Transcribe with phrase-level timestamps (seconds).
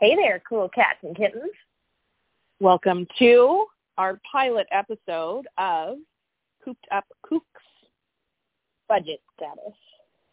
[0.00, 1.52] Hey there, cool cats and kittens.
[2.60, 3.64] Welcome to
[3.96, 5.98] our pilot episode of
[6.64, 7.40] Cooped Up Kooks
[8.88, 9.74] Budget Status.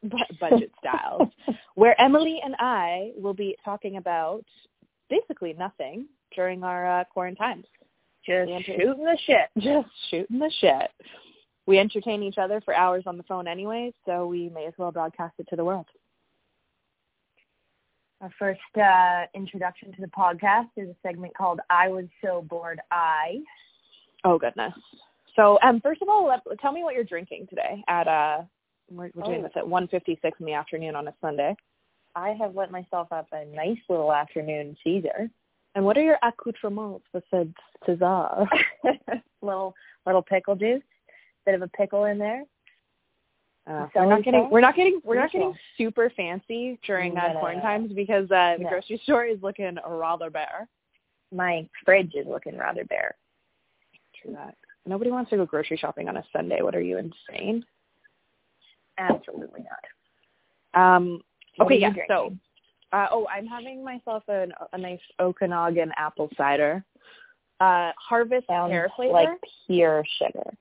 [0.04, 1.30] Bu- Budget Styles,
[1.76, 4.44] where Emily and I will be talking about
[5.12, 7.64] basically nothing during our uh, quarantine.
[8.26, 9.50] Just enter- shooting the shit.
[9.60, 10.90] Just shooting the shit.
[11.68, 14.92] We entertain each other for hours on the phone anyway, so we may as well
[14.92, 15.86] broadcast it to the world.
[18.22, 22.80] Our first uh, introduction to the podcast is a segment called I Was So Bored
[22.92, 23.40] I.
[24.24, 24.74] Oh goodness.
[25.36, 27.84] So, um, first of all, let, tell me what you're drinking today.
[27.88, 28.44] At uh,
[28.92, 29.44] we're, we're doing Oh.
[29.44, 31.56] this at 1:56 in the afternoon on a Sunday.
[32.16, 35.30] I have let myself up a nice little afternoon Caesar.
[35.74, 37.56] And what are your accoutrements besides
[37.88, 38.46] Caesar?
[39.42, 39.74] little
[40.06, 40.84] little pickle juice.
[41.48, 42.44] Bit of a pickle in there.
[43.70, 47.28] Uh, we're not getting we're not getting we're not getting super fancy during No, uh,
[47.28, 48.70] no, no, quarantine times because uh, the No.
[48.70, 50.68] grocery store is looking rather bare.
[51.32, 53.16] My fridge is looking rather bare.
[54.22, 54.56] True that.
[54.86, 56.62] Nobody wants to go grocery shopping on a Sunday.
[56.64, 57.64] What are you insane?
[58.98, 59.62] Absolutely
[60.74, 60.96] not.
[60.96, 61.22] Um,
[61.62, 61.92] okay, yeah.
[61.92, 62.06] drinking?
[62.10, 62.36] So,
[62.92, 66.84] uh, oh, I'm having myself an, a nice Okanagan apple cider.
[67.60, 69.14] Uh, Harvest Sounds pear flavor.
[69.14, 69.30] like
[69.68, 70.52] pure sugar.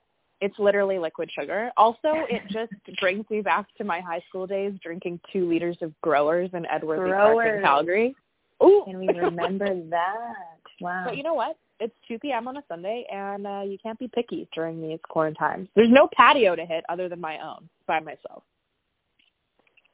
[0.40, 1.70] It's literally liquid sugar.
[1.76, 5.92] Also, it just brings me back to my high school days drinking two liters of
[6.00, 8.14] growers in Edworthy Park in Calgary.
[8.62, 8.82] Ooh.
[8.86, 10.34] Can we remember that?
[10.80, 11.04] Wow.
[11.06, 11.56] But you know what?
[11.78, 12.46] It's 2 p.m.
[12.46, 15.68] on a Sunday, and uh, you can't be picky during these quarantines.
[15.74, 18.42] There's no patio to hit other than my own by myself.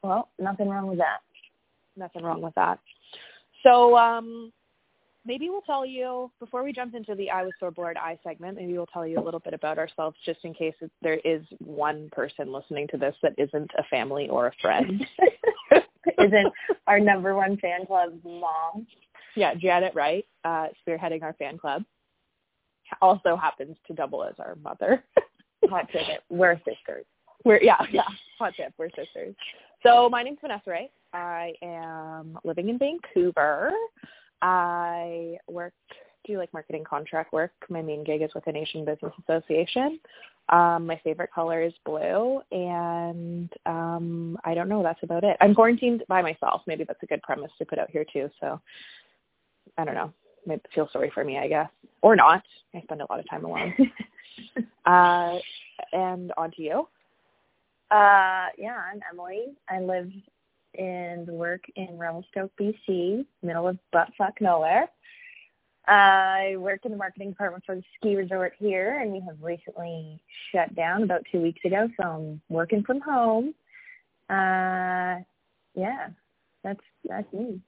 [0.03, 1.19] well, nothing wrong with that.
[1.97, 2.81] Nothing wrong with that.
[3.63, 4.53] So um,
[5.27, 8.57] maybe we'll tell you before we jump into the I was so bored I segment.
[8.57, 12.09] Maybe we'll tell you a little bit about ourselves, just in case there is one
[12.13, 15.05] person listening to this that isn't a family or a friend.
[16.19, 16.53] Isn't
[16.87, 18.87] our number one fan club's mom?
[19.37, 21.85] yeah, Janet Wright, uh, spearheading our fan club,
[23.03, 25.05] also happens to double as our mother.
[25.69, 26.23] Hot ticket.
[26.31, 27.05] We're sisters.
[27.45, 28.03] We're yeah, yeah.
[28.39, 29.35] Hot tip, we're sisters.
[29.83, 30.91] So my name's Vanessa Wright.
[31.13, 33.73] I am living in Vancouver.
[34.43, 35.73] I work
[36.27, 37.53] do like marketing contract work.
[37.69, 40.01] My main gig is with the Nation Business Association.
[40.49, 44.83] Um, my favorite color is blue, and um, I don't know.
[44.83, 45.37] That's about it.
[45.41, 46.63] I'm quarantined by myself.
[46.67, 48.29] Maybe that's a good premise to put out here too.
[48.41, 48.61] So
[49.77, 50.13] I don't know.
[50.47, 51.71] Maybe feel sorry for me, I guess,
[52.03, 52.43] or not.
[52.75, 53.75] I spend a lot of time alone.
[54.87, 55.39] uh,
[55.93, 56.89] and on to you.
[57.91, 59.47] Uh, yeah, I'm Emily.
[59.69, 60.11] I live
[60.79, 64.89] and work in Revelstoke, BC, middle of buttfuck nowhere.
[65.89, 70.21] I work in the marketing department for the ski resort here, and we have recently
[70.51, 73.55] shut down about two weeks ago, so I'm working from home.
[74.29, 75.23] Uh,
[75.75, 76.09] yeah,
[76.65, 77.61] that's that's me.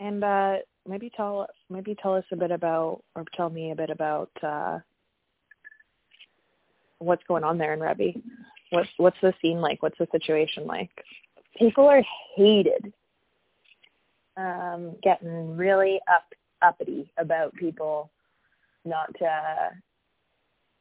[0.00, 0.56] And uh,
[0.88, 4.78] maybe tell maybe tell us a bit about, or tell me a bit about uh,
[6.98, 8.22] what's going on there in Revy.
[8.70, 9.82] What's what's the scene like?
[9.82, 10.90] What's the situation like?
[11.56, 12.02] People are
[12.36, 12.92] hated
[14.36, 16.24] um getting really up
[16.62, 18.10] uppity about people
[18.84, 19.70] not uh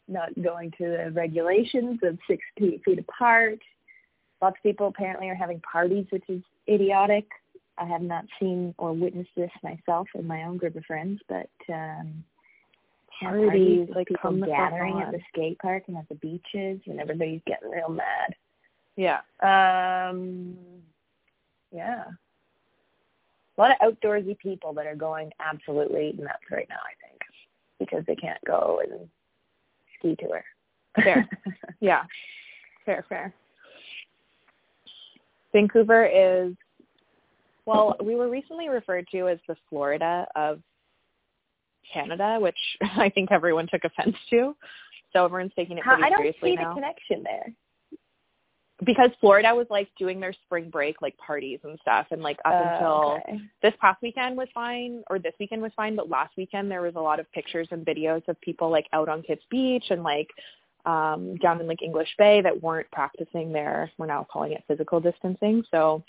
[0.08, 3.60] not going to the regulations of six feet, feet apart.
[4.42, 7.26] Lots of people apparently are having parties which is idiotic.
[7.78, 11.50] I have not seen or witnessed this myself in my own group of friends but
[11.70, 12.24] um
[13.22, 17.42] yeah, Parties, like, people gathering at the skate park and at the beaches and everybody's
[17.46, 18.34] getting real mad
[18.98, 19.20] Yeah.
[19.42, 20.56] um,
[21.72, 22.04] yeah.
[23.58, 27.22] A lot of outdoorsy people that are going absolutely nuts right now, I think,
[27.80, 29.08] because they can't go and
[29.98, 30.44] ski tour.
[30.96, 31.30] Fair.
[31.80, 32.04] Yeah.
[32.86, 33.34] Fair, fair.
[35.52, 36.54] Vancouver is
[37.66, 40.60] well, we were recently referred to as the Florida of
[41.92, 42.58] Canada, which
[42.98, 44.56] I think everyone took offense to.
[45.14, 46.70] So everyone's taking it pretty I don't seriously see now.
[46.70, 47.54] the connection there.
[48.84, 52.54] Because Florida was like doing their spring break like parties and stuff and like up
[52.54, 53.40] Uh, until okay.
[53.62, 56.96] this past weekend was fine or this weekend was fine but last weekend there was
[56.96, 60.28] a lot of pictures and videos of people like out on Kits Beach and like
[60.86, 65.00] um down in like English Bay that weren't practicing their we're now calling it physical
[65.00, 65.64] distancing.
[65.70, 66.04] So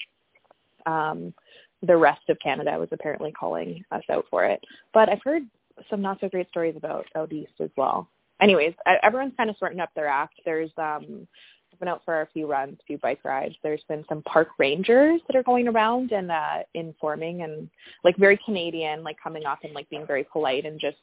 [0.87, 1.35] um
[1.83, 4.65] the rest of Canada was apparently calling us out for it.
[4.95, 5.43] But I've heard
[5.91, 8.09] some not so great stories about out east as well.
[8.41, 10.41] Anyways everyone's kind of sorting up their act.
[10.47, 11.29] There's um
[11.73, 13.55] I've been out for a few runs, a few bike rides.
[13.63, 17.69] There's been some park rangers that are going around and uh informing and
[18.05, 20.99] like very Canadian, like coming up and like being very polite and just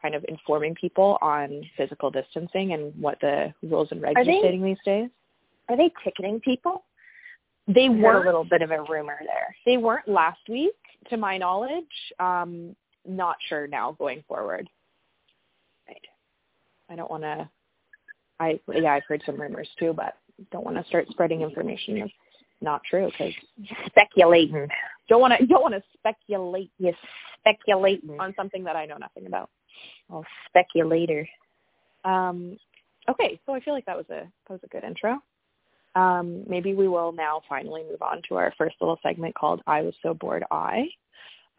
[0.00, 4.38] kind of informing people on physical distancing and what the rules and regs Are they-
[4.40, 5.08] stating these days.
[5.68, 6.84] Are they ticketing people?
[7.66, 9.54] They weren't a little bit of a rumor there.
[9.66, 10.72] they weren't last week.
[11.10, 11.84] to my knowledge,
[12.18, 12.74] um,
[13.06, 14.68] not sure now going forward.
[15.86, 16.00] Right.
[16.90, 17.48] I don't want to.
[18.40, 20.14] I yeah, I've heard some rumors too, but
[20.52, 22.12] don't want to start spreading information that's
[22.60, 23.32] not true because
[23.86, 24.68] Speculating.
[25.08, 26.94] don't want to don't want to speculate Yes,
[27.40, 28.18] speculating.
[28.20, 29.50] on something that I know nothing about.
[30.10, 31.28] Oh, speculator.
[32.04, 32.56] Um,
[33.10, 35.18] okay, so I feel like that was a that was a good intro.
[35.94, 39.82] Um, maybe we will now finally move on to our first little segment called "I
[39.82, 40.86] was so bored." I.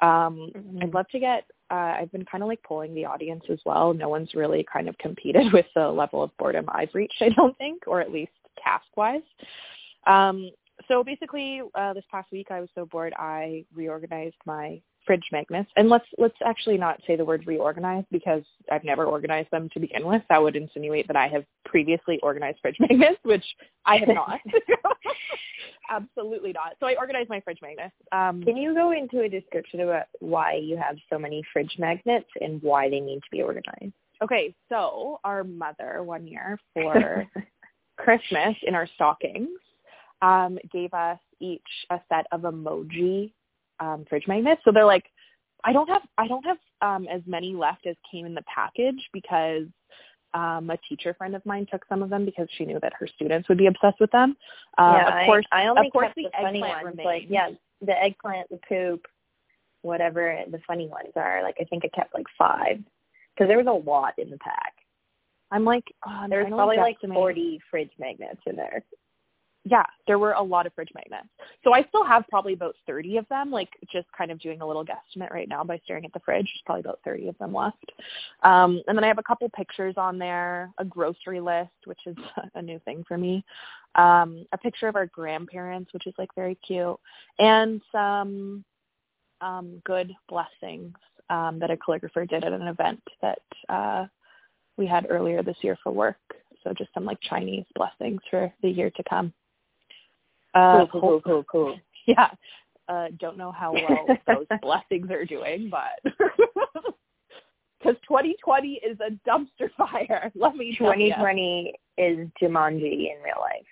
[0.01, 0.83] Um, Mhm.
[0.83, 1.45] I'd love to get.
[1.69, 3.93] Uh, I've been kind of like polling the audience as well.
[3.93, 7.21] No one's really kind of competed with the level of boredom I've reached.
[7.21, 8.31] I don't think, or at least
[8.63, 9.21] task wise.
[10.07, 10.49] Um,
[10.87, 15.71] so basically, uh, this past week I was so bored I reorganized my fridge magnets.
[15.75, 19.79] And let's let's actually not say the word reorganize because I've never organized them to
[19.79, 20.21] begin with.
[20.29, 23.45] That would insinuate that I have previously organized fridge magnets, which
[23.85, 24.39] I have not.
[25.89, 26.75] Absolutely not.
[26.79, 27.95] So I organized my fridge magnets.
[28.11, 32.29] Um, Can you go into a description about why you have so many fridge magnets
[32.39, 33.93] and why they need to be organized?
[34.23, 37.25] okay, so our mother one year for
[37.97, 39.59] Christmas in our stockings
[40.21, 43.31] um, gave us each a set of emoji
[43.79, 44.61] um, fridge magnets.
[44.65, 45.05] So they're like,
[45.63, 49.09] I don't have I don't have um, as many left as came in the package
[49.13, 49.63] because
[50.33, 53.07] um, a teacher friend of mine took some of them because she knew that her
[53.07, 54.35] students would be obsessed with them.
[54.77, 56.83] Uh, yeah, of course, I, I only of course the the funny ones.
[56.83, 57.05] remains.
[57.05, 57.49] Like yeah,
[57.81, 59.05] the eggplant, the poop,
[59.81, 61.41] whatever the funny ones are.
[61.43, 62.79] Like I think I kept like five
[63.35, 64.73] because there was a lot in the pack.
[65.51, 68.83] I'm like, oh, I'm There was probably like forty fridge magnets in there.
[69.65, 71.27] Yeah, there were a lot of fridge magnets.
[71.63, 74.65] So I still have probably about 30 of them, like just kind of doing a
[74.65, 76.45] little guesstimate right now by staring at the fridge.
[76.45, 77.91] There's probably about 30 of them left.
[78.43, 82.15] Um, and then I have a couple pictures on there, a grocery list, which is
[82.55, 83.43] a new thing for me,
[83.95, 86.97] um, a picture of our grandparents, which is like very cute,
[87.37, 88.63] and some
[89.41, 90.95] um, good blessings
[91.29, 94.05] um, that a calligrapher did at an event that uh,
[94.77, 96.17] we had earlier this year for work.
[96.63, 99.33] So just some like Chinese blessings for the year to come.
[100.59, 101.79] Uh, cool, cool, cool, cool.
[102.07, 102.29] yeah.
[102.87, 106.01] Uh, don't know how well those blessings are doing, but
[107.79, 110.31] because 2020 is a dumpster fire.
[110.35, 111.13] Let me tell you.
[111.13, 113.65] 2020 is Jumanji in real life.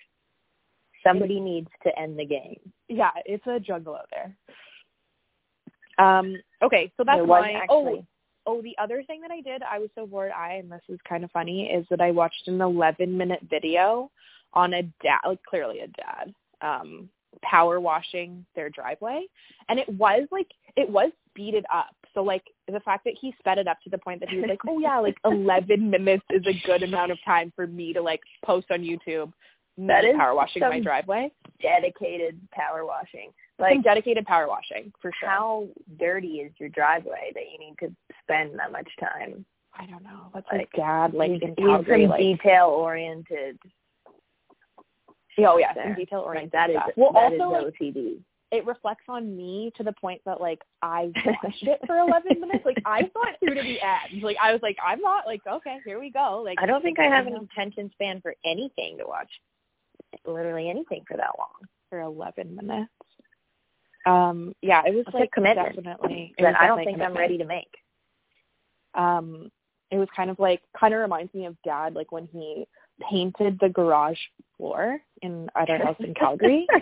[1.05, 2.59] Somebody needs to end the game.
[2.89, 4.35] Yeah, it's a jungle out there.
[6.05, 6.35] Um.
[6.61, 7.51] Okay, so that's my.
[7.51, 8.05] actually.
[8.45, 10.31] Oh, oh, the other thing that I did, I was so bored.
[10.31, 14.11] I and this is kind of funny, is that I watched an 11 minute video
[14.53, 17.09] on a dad, like clearly a dad, um,
[17.43, 19.25] power washing their driveway,
[19.69, 21.95] and it was like it was speeded up.
[22.13, 24.45] So like the fact that he sped it up to the point that he was
[24.49, 28.01] like, oh yeah, like 11 minutes is a good amount of time for me to
[28.01, 29.31] like post on YouTube.
[29.79, 31.31] That is power washing my some driveway.
[31.61, 33.31] Dedicated power washing.
[33.59, 35.29] Like Like dedicated power washing for sure.
[35.29, 35.67] how
[35.99, 39.45] dirty is your driveway that you need to spend that much time?
[39.79, 40.31] I don't know.
[40.33, 43.59] That's Like, like dad, like He's- in Calgary, some like detail oriented.
[45.45, 45.83] Oh yeah, there.
[45.85, 46.89] some detail Like oriented that is stuff.
[46.97, 48.19] Well, that is also like OCD.
[48.51, 52.65] it reflects on me to the point that like I watched it for 11 minutes.
[52.65, 54.23] Like I it through to the end.
[54.23, 56.41] Like I was like, I'm not like okay, here we go.
[56.45, 59.29] Like I don't think I have an attention span for anything to watch.
[60.25, 61.67] Literally anything for that long.
[61.89, 62.91] for 11 minutes.
[64.05, 66.33] Um, yeah, it was That's like commitment definitely.
[66.37, 67.67] it That I don't think I'm ready to make.
[68.95, 69.51] um
[69.91, 72.67] it was kind of like kind of reminds me of dad like when he
[73.09, 74.17] painted the garage
[74.57, 76.67] floor in at our house in Calgary.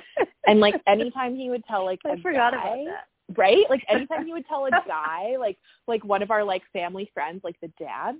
[0.48, 3.36] And like anytime he would tell like I a forgot guy, about that.
[3.36, 3.66] right?
[3.68, 5.58] Like anytime he would tell a guy like
[5.88, 8.14] like one of our like family friends like the dad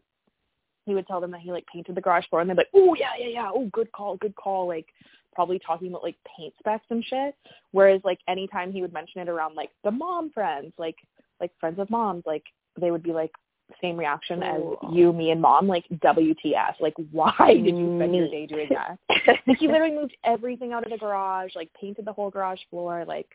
[0.88, 2.68] he would tell them that he like painted the garage floor and they'd be like
[2.74, 3.50] oh yeah yeah yeah.
[3.54, 4.88] Oh good call good call like
[5.34, 7.36] probably talking about like paint specs and shit.
[7.72, 10.96] Whereas like anytime he would mention it around like the mom friends like
[11.40, 12.44] like friends of moms like
[12.80, 13.32] they would be like
[13.82, 18.28] same reaction as you me and mom like wtf like why did you spend your
[18.30, 18.98] day doing that
[19.48, 23.04] like he literally moved everything out of the garage like painted the whole garage floor
[23.06, 23.28] like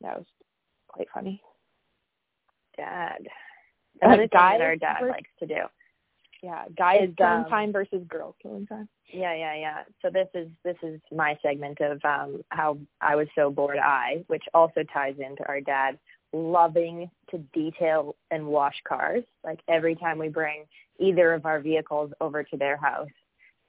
[0.00, 0.26] that was
[0.88, 1.42] quite funny
[2.76, 3.18] dad.
[4.02, 5.60] Uh, Another thing guys that our dad versus- likes to do.
[6.42, 9.78] yeah guy Is, killing um, time versus girl killing time Yeah, yeah, yeah.
[10.00, 14.24] So this is this is my segment of um how I was so bored I,
[14.28, 15.98] which also ties into our dad
[16.32, 19.24] loving to detail and wash cars.
[19.44, 20.64] Like every time we bring
[20.98, 23.08] either of our vehicles over to their house,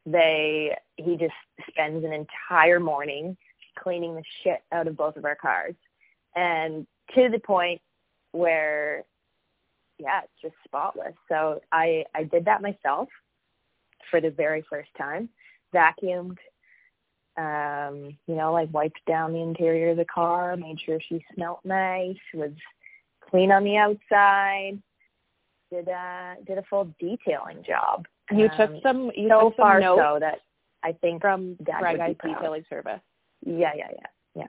[0.06, 1.34] they he just
[1.70, 3.38] spends an entire morning
[3.78, 5.76] cleaning the shit out of both of our cars.
[6.36, 6.86] And
[7.16, 7.82] to the point
[8.32, 9.04] where
[9.98, 11.14] yeah, it's just spotless.
[11.28, 13.10] So I I did that myself
[14.10, 15.30] for the very first time.
[15.74, 16.38] Vacuumed,
[17.40, 21.60] um, you know, like wiped down the interior of the car, made sure she smelt
[21.64, 22.52] nice, was
[23.30, 24.82] clean on the outside.
[25.72, 28.06] Did uh did a full detailing job.
[28.32, 30.40] You Um, took some you so took some far notes so that
[30.84, 32.16] I think from Dad be Ice.
[32.22, 33.02] Detailing Service.
[33.46, 33.88] yeah yeah
[34.36, 34.48] yeah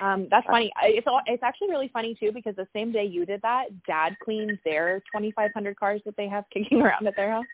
[0.00, 0.70] Um, that's funny.
[0.82, 4.16] It's all, it's actually really funny too because the same day you did that, Dad
[4.22, 7.46] cleaned their 2,500 cars that they have kicking around at their house.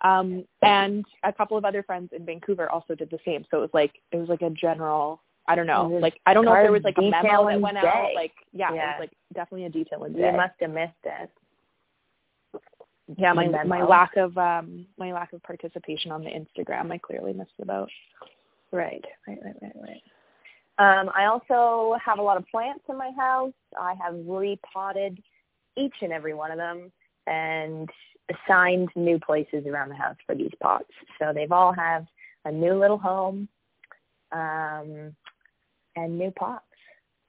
[0.00, 3.44] Um, and a couple of other friends in Vancouver also did the same.
[3.50, 5.22] So it was like it was like a general.
[5.46, 5.86] I don't know.
[6.00, 7.86] Like I don't know if there was like a memo that went day.
[7.86, 8.10] out.
[8.14, 10.32] Like yeah, it was like definitely a detailing you day.
[10.36, 11.30] must have missed it.
[13.18, 13.64] yeah, my memo.
[13.64, 17.88] my lack of um my lack of participation on the Instagram, I clearly missed about.
[18.72, 20.02] Right, right, right, right, right.
[20.76, 23.52] Um, I also have a lot of plants in my house.
[23.80, 25.22] I have repotted
[25.76, 26.90] each and every one of them
[27.26, 27.88] and
[28.30, 30.90] assigned new places around the house for these pots.
[31.18, 32.06] So they've all have
[32.44, 33.48] a new little home
[34.32, 35.14] um,
[35.96, 36.64] and new pots.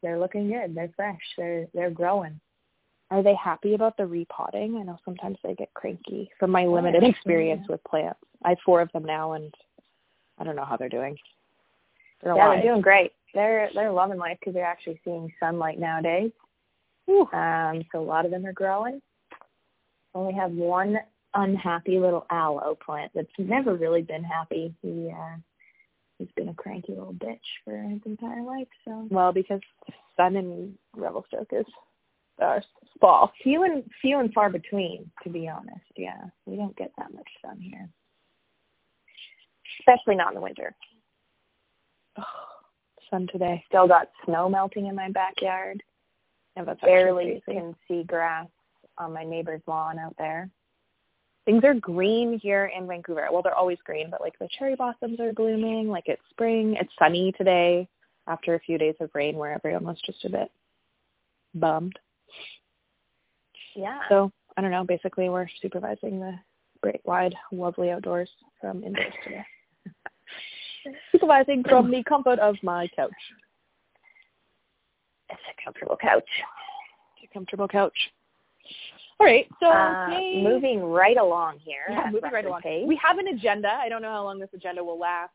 [0.01, 0.75] They're looking good.
[0.75, 1.21] They're fresh.
[1.37, 2.39] They're they're growing.
[3.11, 4.77] Are they happy about the repotting?
[4.77, 6.29] I know sometimes they get cranky.
[6.39, 9.53] From my limited experience with plants, I have four of them now, and
[10.37, 11.17] I don't know how they're doing.
[12.23, 12.59] They're yeah, alive.
[12.61, 13.11] they're doing great.
[13.33, 16.31] They're they're loving life because they're actually seeing sunlight nowadays.
[17.33, 19.01] Um, so a lot of them are growing.
[20.15, 20.97] Only have one
[21.33, 24.73] unhappy little aloe plant that's never really been happy.
[24.81, 25.35] He uh,
[26.17, 28.69] he's been a cranky little bitch for his entire life.
[28.85, 29.59] So Well, because
[30.15, 31.65] sun in Revelstoke is
[32.39, 32.63] our
[33.01, 33.33] fall.
[33.43, 35.85] few and few and far between, to be honest.
[35.97, 37.89] Yeah, we don't get that much sun here,
[39.81, 40.73] especially not in the winter.
[43.09, 43.61] sun today.
[43.67, 45.83] Still got snow melting in my backyard.
[46.55, 48.47] That's Barely can see grass
[48.97, 50.49] on my neighbor's lawn out there.
[51.45, 53.27] Things are green here in Vancouver.
[53.31, 55.89] Well, they're always green, but like the cherry blossoms are blooming.
[55.89, 56.75] Like it's spring.
[56.79, 57.87] It's sunny today
[58.27, 60.51] after a few days of rain where everyone was just a bit
[61.53, 61.97] bummed.
[63.75, 63.99] Yeah.
[64.09, 64.83] So I don't know.
[64.83, 66.33] Basically, we're supervising the
[66.81, 69.45] great, wide, lovely outdoors from indoors today.
[71.11, 73.11] supervising from the comfort of my couch.
[75.29, 76.23] it's a comfortable couch.
[77.17, 77.97] It's a comfortable couch.
[79.19, 79.47] All right.
[79.59, 81.85] So Uh, moving right along here.
[81.89, 82.61] Yeah, moving right along.
[82.61, 82.85] pace.
[82.87, 83.69] We have an agenda.
[83.69, 85.31] I don't know how long this agenda will last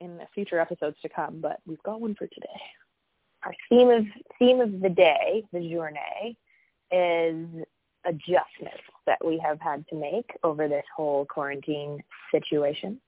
[0.00, 2.60] in the future episodes to come, but we've got one for today.
[3.44, 4.04] Our theme of
[4.38, 6.36] theme of the day, the journée,
[6.90, 7.64] is
[8.04, 12.02] adjustments that we have had to make over this whole quarantine
[12.32, 13.00] situation.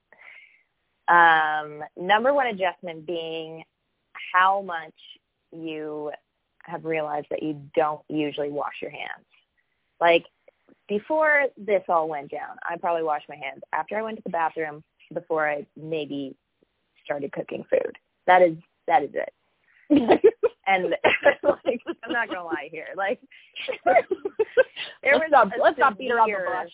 [1.07, 3.63] Um, number one adjustment being
[4.33, 4.93] how much
[5.51, 6.11] you
[6.65, 9.25] have realized that you don't usually wash your hands.
[9.99, 10.25] Like
[10.87, 14.29] before this all went down, I probably washed my hands after I went to the
[14.29, 16.35] bathroom before I maybe
[17.03, 17.97] started cooking food.
[18.27, 18.55] That is
[18.87, 19.33] that is it.
[20.67, 20.85] and
[21.43, 22.87] like, I'm not gonna lie here.
[22.95, 23.19] Like
[23.85, 26.73] there let's was not, a let's not beat around the severe- bush.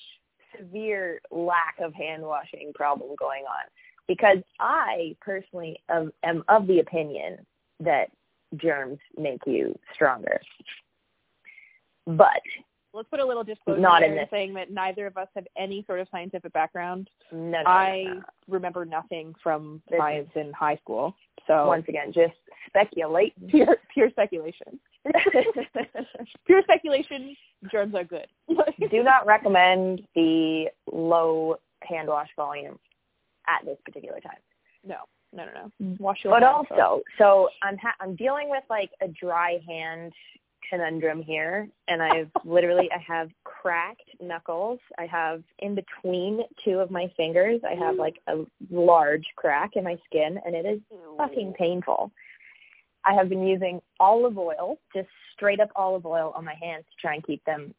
[0.60, 3.66] severe lack of hand washing problem going on
[4.08, 7.46] because I personally am, am of the opinion
[7.80, 8.10] that
[8.56, 10.40] germs make you stronger.
[12.06, 12.42] But
[12.94, 14.28] Let's put a little disclosure Not in this.
[14.32, 17.10] saying that neither of us have any sort of scientific background.
[17.32, 18.22] no, no, no, I no.
[18.48, 21.14] remember nothing from This science in high school.
[21.46, 22.34] So once again just
[22.68, 23.34] speculate.
[23.50, 24.80] pure pure speculation.
[26.46, 27.36] Pure speculation,
[27.72, 28.28] germs are good.
[28.92, 32.78] Do not recommend the low hand wash volume
[33.48, 34.40] at this particular time.
[34.84, 34.98] no,
[35.38, 35.96] no, no, no.
[36.00, 40.12] Wash your But also, so I'm ha- I'm dealing with like a dry hand
[40.70, 44.80] conundrum here, and I've literally I have cracked knuckles.
[44.98, 49.84] I have in between two of my fingers, I have like a large crack in
[49.84, 50.82] my skin, and it is
[51.18, 52.12] fucking painful.
[53.06, 57.02] I have been using olive oil, just straight up olive oil on my hands to
[57.02, 57.74] try and keep them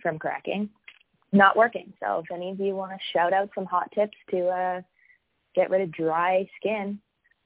[0.00, 0.70] from cracking.
[1.30, 1.92] Not working.
[2.00, 4.82] So if any of you want to shout out some hot tips to uh,
[5.54, 7.00] get rid of dry skin,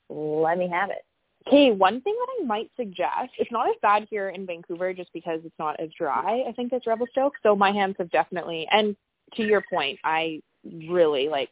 [0.08, 1.04] let me have it.
[1.46, 5.12] Okay, one thing that I might suggest, it's not as bad here in Vancouver just
[5.12, 7.34] because it's not as dry, I think, as Revelstoke.
[7.42, 8.96] So my hands have definitely, and
[9.34, 10.42] to your point, I
[10.88, 11.50] really, like,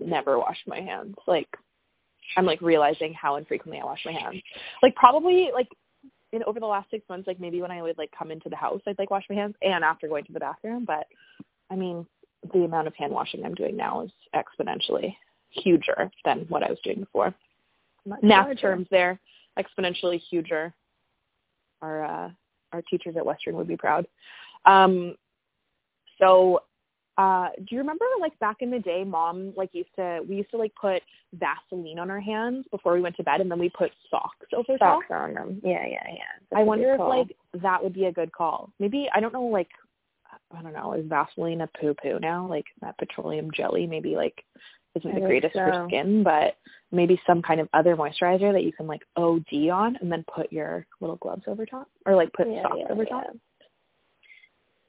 [0.00, 1.14] never wash my hands.
[1.28, 1.46] Like,
[2.36, 4.42] I'm, like, realizing how infrequently I wash my hands.
[4.82, 5.68] Like, probably, like,
[6.32, 8.56] in over the last six months, like, maybe when I would, like, come into the
[8.56, 10.84] house, I'd, like, wash my hands, and after going to the bathroom.
[10.84, 11.06] But,
[11.70, 12.06] I mean,
[12.52, 15.14] the amount of hand washing I'm doing now is exponentially
[15.52, 17.34] huger than what I was doing before
[18.22, 19.18] math terms there,
[19.58, 20.72] exponentially huger.
[21.80, 22.30] Our uh,
[22.72, 24.06] our teachers at Western would be proud.
[24.64, 25.16] Um,
[26.18, 26.60] so,
[27.18, 30.50] uh, do you remember like back in the day, mom like used to we used
[30.50, 31.02] to like put
[31.34, 34.78] Vaseline on our hands before we went to bed, and then we put socks over
[34.78, 35.00] top.
[35.02, 35.60] Socks on them.
[35.64, 36.22] Yeah, yeah, yeah.
[36.50, 37.08] That's I wonder if call.
[37.08, 38.72] like that would be a good call.
[38.78, 39.68] Maybe I don't know, like
[40.56, 42.46] I don't know, is Vaseline a poo poo now?
[42.48, 44.44] Like that petroleum jelly, maybe like
[44.96, 45.60] isn't the greatest so.
[45.60, 46.56] for skin, but
[46.90, 50.52] maybe some kind of other moisturizer that you can like OD on and then put
[50.52, 53.08] your little gloves over top or like put Yeah, socks yeah, over yeah.
[53.08, 53.36] top.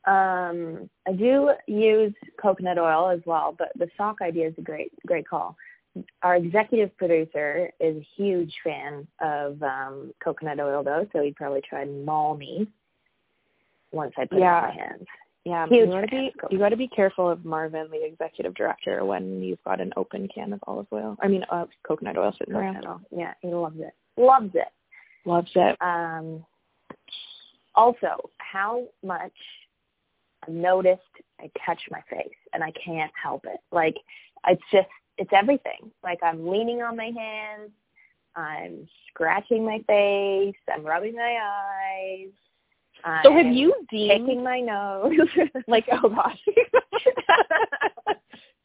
[0.06, 4.92] Um, I do use coconut oil as well, but the sock idea is a great,
[5.08, 5.56] great call.
[6.24, 11.62] Our executive producer is a huge fan of um, coconut oil, though, so he'd probably
[11.62, 12.68] try and maul me
[13.92, 15.06] once I put it in my hands.
[15.46, 19.44] Yeah, Huge you gotta be you gotta be careful of Marvin, the executive director, when
[19.44, 21.18] you've got an open can of olive oil.
[21.22, 22.88] I mean, uh, coconut oil sitting Coconut around.
[22.88, 23.02] oil.
[23.12, 23.94] Yeah, he loves it.
[24.16, 24.70] Loves it.
[25.26, 25.78] Loves it.
[25.82, 26.46] Um,
[27.76, 29.34] also, how much
[30.48, 31.02] I've noticed
[31.40, 33.60] I touch my face and I can't help it.
[33.72, 33.96] Like
[34.48, 35.92] it's just it's everything.
[36.04, 37.72] Like I'm leaning on my hands,
[38.36, 42.32] I'm scratching my face, I'm rubbing my eyes.
[43.24, 45.14] So have you deemed taking my nose?
[45.68, 46.40] like oh gosh.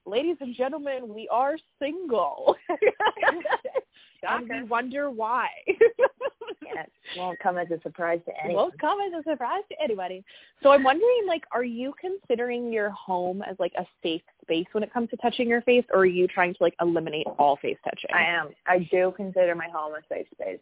[0.07, 2.57] Ladies and gentlemen, we are single.
[4.23, 5.49] and we wonder why.
[5.67, 8.65] it won't come as a surprise to anyone.
[8.65, 10.25] won't come as a surprise to anybody.
[10.63, 14.83] So I'm wondering, like, are you considering your home as like a safe space when
[14.83, 17.77] it comes to touching your face, or are you trying to like eliminate all face
[17.85, 18.11] touching?
[18.15, 18.49] I am.
[18.67, 20.61] I do consider my home a safe space.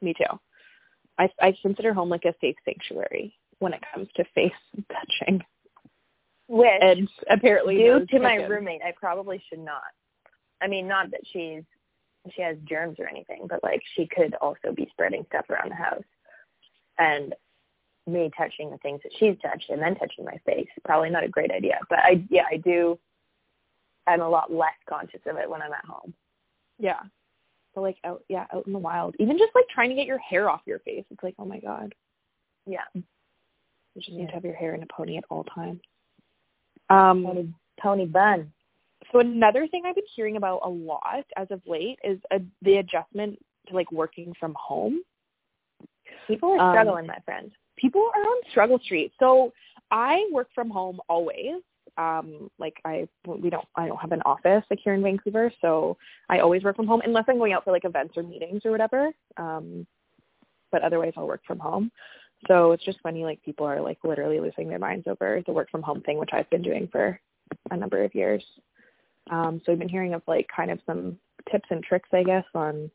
[0.00, 0.38] Me too.
[1.18, 4.52] I I consider home like a safe sanctuary when it comes to face
[4.92, 5.42] touching.
[6.48, 9.82] Which And apparently, due to my roommate, I probably should not.
[10.62, 11.62] I mean, not that she's
[12.34, 15.76] she has germs or anything, but like she could also be spreading stuff around the
[15.76, 16.02] house.
[16.98, 17.34] And
[18.06, 21.28] me touching the things that she's touched and then touching my face, probably not a
[21.28, 21.78] great idea.
[21.90, 22.98] But I yeah, I do
[24.06, 26.14] I'm a lot less conscious of it when I'm at home.
[26.78, 27.00] Yeah.
[27.78, 30.18] So like out, yeah, out in the wild, even just like trying to get your
[30.18, 31.94] hair off your face, it's like, oh my god,
[32.66, 32.80] Yeah.
[32.94, 33.04] you
[33.94, 35.80] just need to have your hair in a pony at all times.
[36.90, 38.52] Um, Tony Tony Bun.
[39.12, 42.78] So another thing I've been hearing about a lot as of late is uh the
[42.78, 43.38] adjustment
[43.68, 45.02] to like working from home.
[46.26, 47.52] People are Um, struggling, my friend.
[47.76, 49.12] People are on struggle street.
[49.20, 49.52] So
[49.92, 51.62] I work from home always.
[51.98, 55.96] Um, like I we don't I don't have an office like here in Vancouver, so
[56.28, 58.70] I always work from home unless I'm going out for like events or meetings or
[58.70, 59.10] whatever.
[59.36, 59.86] Um,
[60.70, 61.90] but otherwise I'll work from home.
[62.46, 65.70] So it's just funny like people are like literally losing their minds over the work
[65.70, 67.20] from home thing, which I've been doing for
[67.70, 68.44] a number of years.
[69.30, 71.18] Um, so I've been hearing of like kind of some
[71.50, 72.90] tips and tricks, I guess, on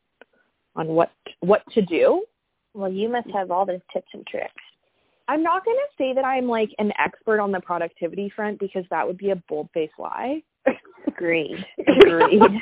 [0.76, 2.24] on what what to do.
[2.72, 4.62] Well, you must have all those tips and tricks.
[5.28, 8.84] I'm not going to say that I'm like an expert on the productivity front because
[8.90, 10.42] that would be a bold-faced lie.
[11.06, 11.64] Agreed.
[11.86, 12.42] Agreed.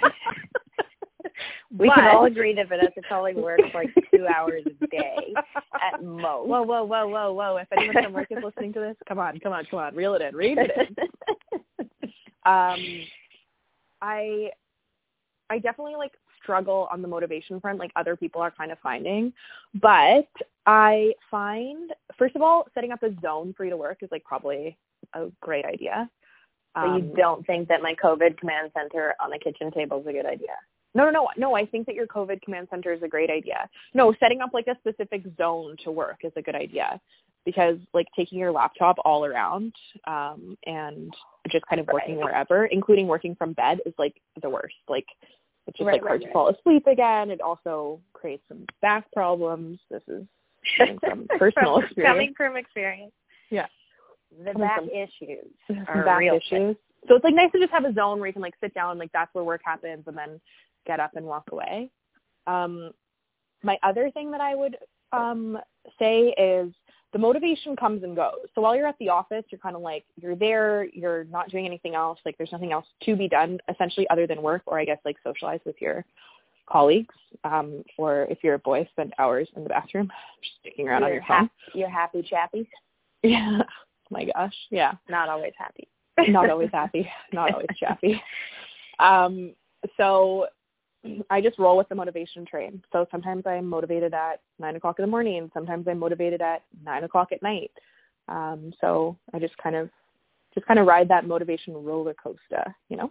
[1.77, 5.35] We can all agree that Vanessa probably works like two hours a day
[5.93, 6.47] at most.
[6.47, 7.57] Whoa, whoa, whoa, whoa, whoa!
[7.57, 10.15] If anyone from work is listening to this, come on, come on, come on, reel
[10.15, 10.97] it in, reel it in.
[12.45, 13.05] um
[14.01, 14.51] i
[15.49, 19.33] i definitely like struggle on the motivation front like other people are kind of finding
[19.81, 20.27] but
[20.67, 24.25] i find first of all setting up a zone for you to work is like
[24.25, 24.77] probably
[25.15, 26.09] a great idea.
[26.77, 30.07] So you Um, don't think that my COVID command center on the kitchen table is
[30.07, 30.57] a good idea?
[30.95, 31.29] no no no.
[31.37, 33.69] No i think that your covid command center is a great idea.
[33.95, 37.01] No setting up like a specific zone to work is a good idea
[37.45, 39.73] because like taking your laptop all around
[40.07, 41.13] um and
[41.51, 42.25] just kind of working Right.
[42.25, 44.77] wherever including working from bed is like the worst.
[44.89, 45.07] Like
[45.67, 47.31] it's just Right, like hard right, to fall asleep again.
[47.31, 49.79] It also creates some back problems.
[49.91, 50.25] This is
[50.79, 53.13] coming from personal experience Coming from experience.
[53.51, 53.67] Yeah.
[54.39, 56.77] The Coming back from- issues some are back real issues.
[57.09, 58.99] So it's like nice to just have a zone where you can like sit down,
[58.99, 60.41] like that's where work happens, and then
[60.87, 61.91] get up and walk away.
[62.47, 62.93] Um,
[63.63, 64.77] my other thing that I would
[65.13, 65.59] um,
[65.99, 66.73] say is
[67.13, 68.47] the motivation comes and goes.
[68.55, 71.67] So while you're at the office, you're kind of like you're there, you're not doing
[71.67, 72.19] anything else.
[72.25, 75.17] Like there's nothing else to be done essentially other than work, or I guess like
[75.25, 76.05] socialize with your
[76.73, 77.15] colleagues.
[77.45, 80.11] Um, or if you're a boy, spend hours in the bathroom
[80.43, 81.39] just sticking around on You're your phone.
[81.39, 82.67] hap- you're happy chappies.
[83.25, 83.59] Yeah.
[83.63, 84.55] Oh my gosh.
[84.71, 85.87] Yeah Not always happy.
[86.29, 88.21] not always happy, not always chappy.
[88.99, 89.55] Um,
[89.97, 90.47] so
[91.31, 92.83] I just roll with the motivation train.
[92.93, 95.51] So sometimes I'm motivated at nine o'clock in the morning.
[95.55, 97.71] Sometimes I'm motivated at nine o'clock at night.
[98.29, 99.89] Um, so I just kind of
[100.55, 103.11] just kind of ride that motivation roller coaster, you know?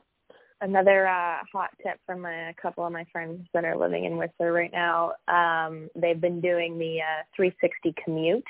[0.61, 4.53] Another uh, hot tip from a couple of my friends that are living in Whistler
[4.53, 5.13] right now.
[5.27, 8.43] Um, they've been doing the uh, 360 commute.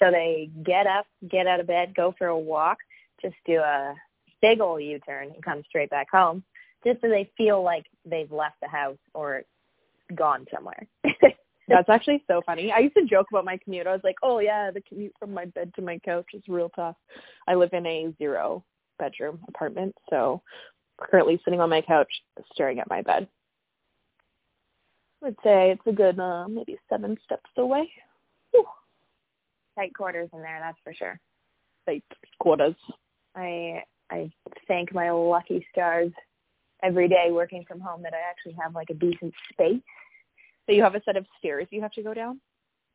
[0.00, 2.78] So they get up, get out of bed, go for a walk,
[3.20, 3.94] just do a
[4.40, 6.44] big old U-turn and come straight back home,
[6.86, 9.42] just so they feel like they've left the house or
[10.14, 10.86] gone somewhere.
[11.68, 12.72] That's actually so funny.
[12.72, 13.86] I used to joke about my commute.
[13.86, 16.68] I was like, "Oh yeah, the commute from my bed to my couch is real
[16.70, 16.96] tough."
[17.46, 18.64] I live in a zero
[18.98, 20.42] bedroom apartment, so
[21.00, 22.10] currently sitting on my couch
[22.52, 23.28] staring at my bed.
[25.22, 27.90] I would say it's a good uh, maybe seven steps away.
[28.52, 28.64] Whew.
[29.76, 31.20] Tight quarters in there, that's for sure.
[31.86, 32.04] Tight
[32.38, 32.74] quarters.
[33.34, 34.30] I I
[34.66, 36.10] thank my lucky stars
[36.82, 39.82] every day working from home that I actually have like a decent space.
[40.66, 42.40] So you have a set of stairs you have to go down?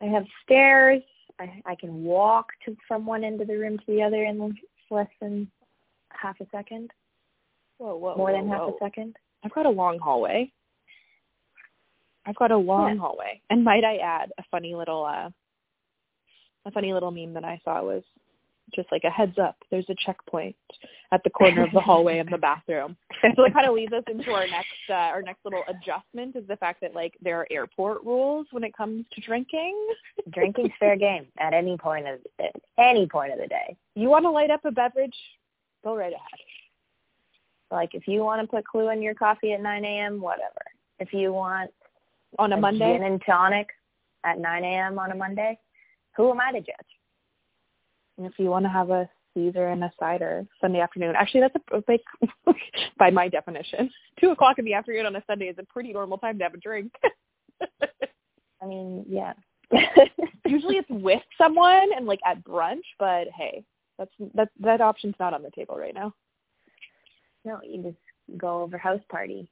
[0.02, 1.02] I have stairs.
[1.40, 4.56] I, I can walk to from one end of the room to the other in
[4.90, 5.52] less than
[6.10, 6.92] half a second.
[7.78, 9.16] Whoa, whoa, More whoa, than half a second.
[9.44, 10.52] I've got a long hallway.
[12.26, 13.02] I've got a long Yeah.
[13.02, 13.42] hallway.
[13.50, 15.30] And might I add a funny little uh
[16.68, 18.04] a funny little meme that I saw was
[18.74, 20.56] just like a heads up, there's a checkpoint
[21.12, 22.98] at the corner of the hallway in the bathroom.
[23.36, 26.48] So it kind of leads us into our next uh, our next little adjustment is
[26.48, 29.76] the fact that like there are airport rules when it comes to drinking.
[30.32, 33.76] Drinking's fair game at any point of at any point of the day.
[33.96, 35.16] You want to light up a beverage?
[35.84, 36.40] Go right ahead.
[37.72, 40.62] Like if you want to put Clue in your coffee at 9 a.m., whatever.
[41.00, 41.72] If you want
[42.40, 42.94] On a Monday?
[42.94, 43.68] gin and tonic
[44.24, 45.00] at 9 a.m.
[45.00, 45.58] on a Monday,
[46.16, 46.96] who am I to judge?
[48.18, 51.56] And if you want to have a Caesar and a cider Sunday afternoon, actually that's
[51.72, 52.02] a like
[52.98, 56.18] by my definition, two o'clock in the afternoon on a Sunday is a pretty normal
[56.18, 56.94] time to have a drink.
[58.62, 59.34] I mean, yeah.
[60.46, 63.64] Usually it's with someone and like at brunch, but hey,
[63.98, 66.14] that's that that option's not on the table right now.
[67.46, 67.98] No, you just
[68.38, 69.50] go over house party,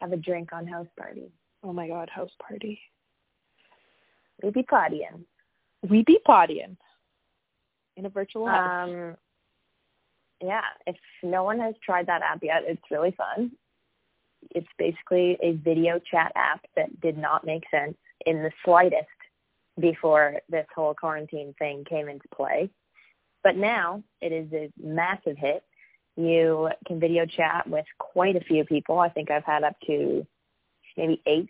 [0.00, 1.30] have a drink on house party.
[1.64, 2.80] Oh my god, house party.
[4.42, 5.24] We be partying.
[5.88, 6.76] We be partying
[7.96, 8.88] in a virtual house.
[8.88, 9.16] Um,
[10.42, 13.52] yeah, if no one has tried that app yet, it's really fun.
[14.50, 19.06] It's basically a video chat app that did not make sense in the slightest
[19.80, 22.70] before this whole quarantine thing came into play.
[23.44, 25.62] But now it is a massive hit.
[26.16, 28.98] You can video chat with quite a few people.
[28.98, 30.26] I think I've had up to
[30.96, 31.48] maybe eight.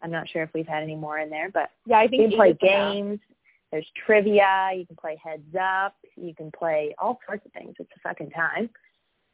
[0.00, 2.28] I'm not sure if we've had any more in there, but yeah, I think you
[2.28, 2.92] can play eight is enough.
[2.92, 3.20] games.
[3.72, 4.70] There's trivia.
[4.76, 5.94] You can play heads up.
[6.16, 7.74] You can play all sorts of things.
[7.78, 8.70] It's a fucking time.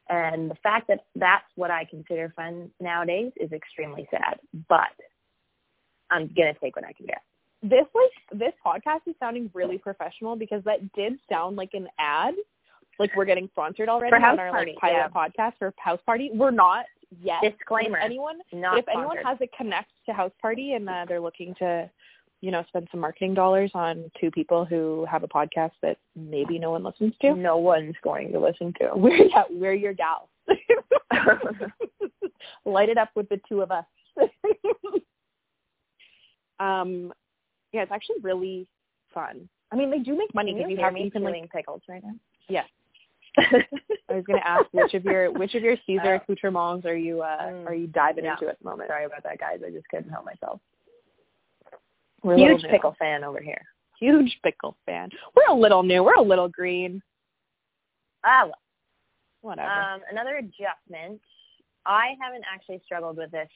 [0.08, 4.38] And the fact that that's what I consider fun nowadays is extremely sad.
[4.68, 4.92] But
[6.10, 7.22] I'm gonna take what I can get.
[7.62, 12.34] this like this podcast is sounding really professional because that did sound like an ad.
[12.98, 15.48] Like we're getting sponsored already For House on our Party, like pilot yeah.
[15.48, 16.30] podcast for House Party.
[16.32, 16.86] We're not
[17.22, 17.42] yet.
[17.42, 21.20] Disclaimer: If anyone not if anyone has a connect to House Party and uh, they're
[21.20, 21.90] looking to,
[22.40, 26.58] you know, spend some marketing dollars on two people who have a podcast that maybe
[26.58, 28.90] no one listens to, no one's going to listen to.
[28.96, 30.28] we're yeah, we're your gals.
[32.64, 33.84] Light it up with the two of us.
[36.60, 37.12] um,
[37.72, 38.66] yeah, it's actually really
[39.12, 39.48] fun.
[39.72, 41.82] I mean, they do make money because you you have me you can like pickles
[41.88, 42.14] right now?
[42.48, 42.62] yeah.
[43.38, 47.22] I was going to ask which of your which of your Caesar accoutrements are you
[47.22, 47.66] uh Mm.
[47.66, 48.32] are you diving Yeah.
[48.34, 48.88] into at the moment?
[48.88, 49.60] Sorry about that, guys.
[49.66, 50.60] I just couldn't help myself.
[52.22, 52.70] We're a little Huge new.
[52.70, 53.62] pickle fan over here.
[54.00, 55.08] huge pickle fan.
[55.36, 56.02] We're a little new.
[56.04, 57.00] We're a little green.
[58.24, 58.58] Ah, well.
[59.42, 59.70] Whatever.
[59.70, 61.20] Um, another adjustment.
[61.86, 63.48] I haven't actually struggled with this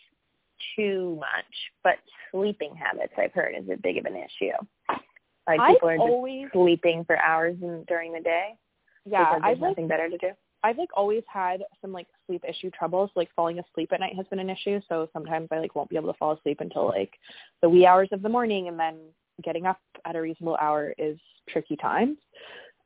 [0.76, 1.44] too much,
[1.82, 1.96] but
[2.30, 4.52] sleeping habits I've heard is a big of an issue.
[5.46, 8.54] Like I've people are just always sleeping for hours in, during the day
[9.10, 10.30] yeah, I've like nothing better to do.
[10.64, 13.10] I've like always had some like sleep issue troubles.
[13.14, 14.80] Like falling asleep at night has been an issue.
[14.88, 17.12] So sometimes I like won't be able to fall asleep until like
[17.62, 18.96] the wee hours of the morning, and then
[19.42, 21.18] getting up at a reasonable hour is
[21.48, 22.18] tricky times.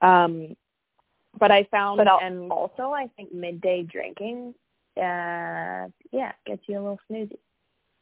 [0.03, 0.57] Um,
[1.39, 4.55] but I found But and also, I think midday drinking,
[4.99, 7.39] uh, yeah, gets you a little snoozy.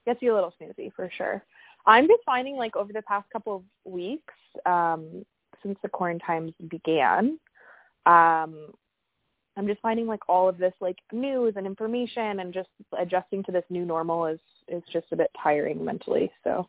[0.05, 1.45] gets you a little snoozy for sure.
[1.87, 4.35] I'm just finding like over the past couple of weeks,
[4.67, 5.25] um,
[5.63, 7.39] since the quarantines began,
[8.07, 8.73] um,
[9.57, 13.53] I'm just finding like all of this like news and information and just adjusting to
[13.53, 16.31] this new normal is is just a bit tiring mentally.
[16.45, 16.69] So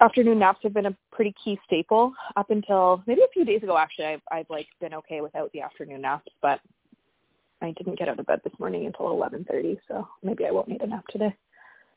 [0.00, 3.76] afternoon naps have been a pretty key staple up until maybe a few days ago
[3.76, 6.60] actually I've I've like been okay without the afternoon naps, but
[7.62, 10.82] I didn't get out of bed this morning until 11:30, so maybe I won't need
[10.82, 11.34] a nap today.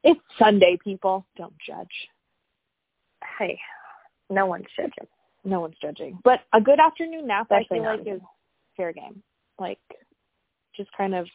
[0.04, 1.26] It's Sunday, people.
[1.38, 1.88] Don't judge.
[3.38, 3.60] Hey,
[4.30, 5.08] no one's judging.
[5.43, 6.19] No one's judging.
[6.23, 8.21] But a good afternoon nap, Especially I feel like, is
[8.75, 9.23] fair game.
[9.60, 9.80] Like,
[10.75, 11.28] just kind of,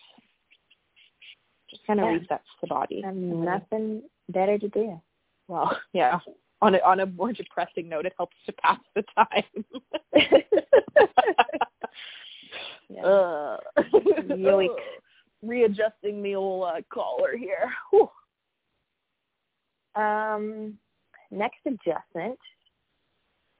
[1.70, 2.18] just kind of Yeah.
[2.18, 3.02] resets the body.
[3.04, 5.00] And nothing better to do.
[5.48, 6.20] Well, yeah.
[6.62, 9.64] On a on a more depressing note, it helps to pass the time.
[12.90, 13.04] Yeah.
[13.04, 13.60] Ugh.
[14.30, 14.70] Yoink.
[14.70, 14.76] Ugh.
[14.78, 17.70] Uh, Readjusting the old uh, collar here.
[17.90, 18.08] Whew.
[19.94, 20.78] Um,
[21.30, 22.38] next adjustment,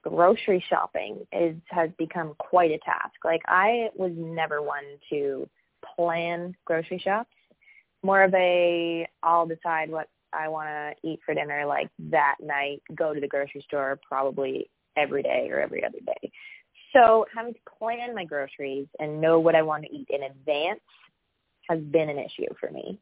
[0.05, 3.14] grocery shopping is has become quite a task.
[3.25, 5.49] Like I was never one to
[5.97, 7.31] plan grocery shops.
[8.03, 12.83] More of a I'll decide what I want to eat for dinner like that night,
[12.95, 16.31] go to the grocery store probably every day or every other day.
[16.93, 20.81] So having to plan my groceries and know what I want to eat in advance
[21.69, 22.99] has been an issue for me.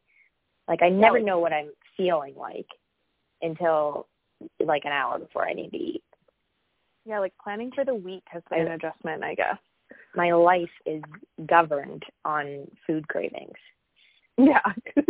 [0.69, 2.67] Like I never know what I'm feeling like
[3.43, 4.07] until
[4.65, 6.03] like an hour before I need to eat.
[7.05, 9.59] Yeah, like planning for the week has been an adjustment, I guess.
[10.15, 11.03] My life is
[11.47, 13.57] governed on food cravings.
[14.39, 14.61] Yeah.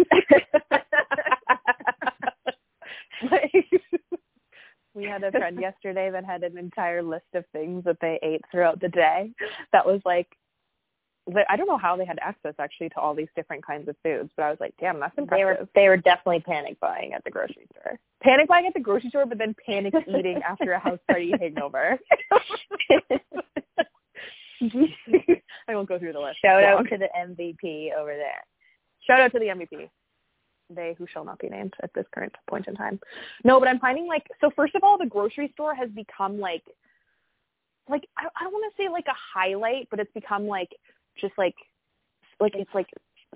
[4.94, 8.42] we had a friend yesterday that had an entire list of things that they ate
[8.50, 9.30] throughout the day.
[9.72, 10.28] That was like
[11.48, 14.30] I don't know how they had access actually to all these different kinds of foods,
[14.36, 15.38] but I was like, damn, that's impressive.
[15.38, 17.98] They were they were definitely panic buying at the grocery store.
[18.22, 21.98] Panic buying at the grocery store, but then panic eating after a house party hangover.
[25.68, 26.38] I won't go through the list.
[26.44, 28.44] Shout out to the MVP over there.
[29.06, 29.88] Shout out to the MVP.
[30.70, 32.98] They who shall not be named at this current point in time.
[33.44, 34.50] No, but I'm finding like so.
[34.56, 36.64] First of all, the grocery store has become like,
[37.88, 40.70] like I, I don't want to say like a highlight, but it's become like
[41.20, 41.54] just like
[42.40, 42.86] like it's like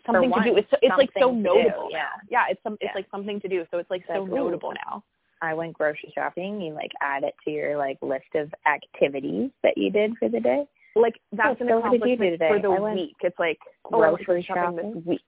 [0.04, 0.56] something one, to do.
[0.56, 1.88] It's so, it's like so notable.
[1.88, 2.44] Do, yeah, yeah.
[2.50, 2.94] It's some it's yeah.
[2.94, 3.64] like something to do.
[3.70, 5.02] So it's like so like, notable now.
[5.42, 6.60] I went grocery shopping.
[6.60, 10.40] You like add it to your like list of activities that you did for the
[10.40, 10.64] day.
[10.94, 12.48] Like that's oh, an so what did you do accomplishment today?
[12.48, 13.16] for the I week.
[13.20, 13.58] It's like
[13.92, 14.94] oh, grocery oh, shopping shopping.
[14.94, 15.20] this week.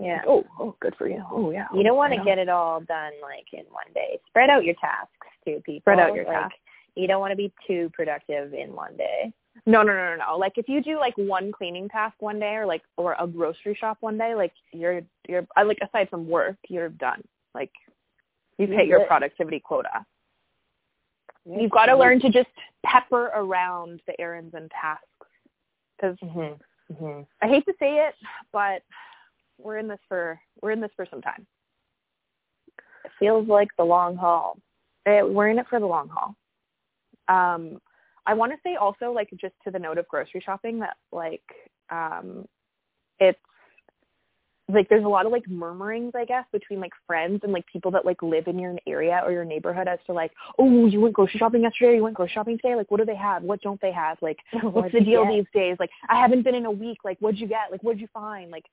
[0.00, 0.22] Yeah.
[0.26, 1.24] Oh, oh, good for you.
[1.30, 1.66] Oh, yeah.
[1.74, 4.20] You don't want to get it all done like in one day.
[4.28, 5.10] Spread out your tasks
[5.44, 5.80] too, people.
[5.80, 6.58] Spread out your like, tasks.
[6.94, 9.32] You don't want to be too productive in one day.
[9.66, 10.36] No, no, no, no, no.
[10.38, 13.74] Like if you do like one cleaning task one day, or like or a grocery
[13.74, 17.22] shop one day, like you're you're like aside from work, you're done.
[17.54, 17.70] Like
[18.58, 20.04] you've hit your productivity quota.
[21.44, 22.48] You've got to learn to just
[22.84, 25.04] pepper around the errands and tasks.
[25.96, 26.60] Because Mhm.
[26.92, 27.26] Mhm.
[27.40, 28.14] I hate to say it,
[28.52, 28.82] but
[29.58, 31.46] we're in this for we're in this for some time.
[33.04, 34.58] It feels like the long haul.
[35.06, 36.36] Eh, we're in it for the long haul.
[37.28, 37.80] Um,
[38.28, 41.42] I want to say also, like, just to the note of grocery shopping, that like,
[41.90, 42.46] um,
[43.18, 43.38] it's
[44.70, 47.90] like there's a lot of like murmurings, I guess, between like friends and like people
[47.92, 51.14] that like live in your area or your neighborhood as to like, oh, you went
[51.14, 52.74] grocery shopping yesterday, or you went grocery shopping today.
[52.74, 53.42] Like, what do they have?
[53.42, 54.18] What don't they have?
[54.20, 55.32] Like, what's the deal get?
[55.32, 55.76] these days?
[55.80, 56.98] Like, I haven't been in a week.
[57.04, 57.72] Like, what'd you get?
[57.72, 58.50] Like, what'd you find?
[58.50, 58.66] Like,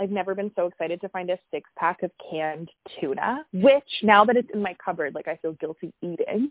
[0.00, 2.68] I've never been so excited to find a six pack of canned
[3.00, 6.50] tuna, which now that it's in my cupboard, like I feel guilty eating.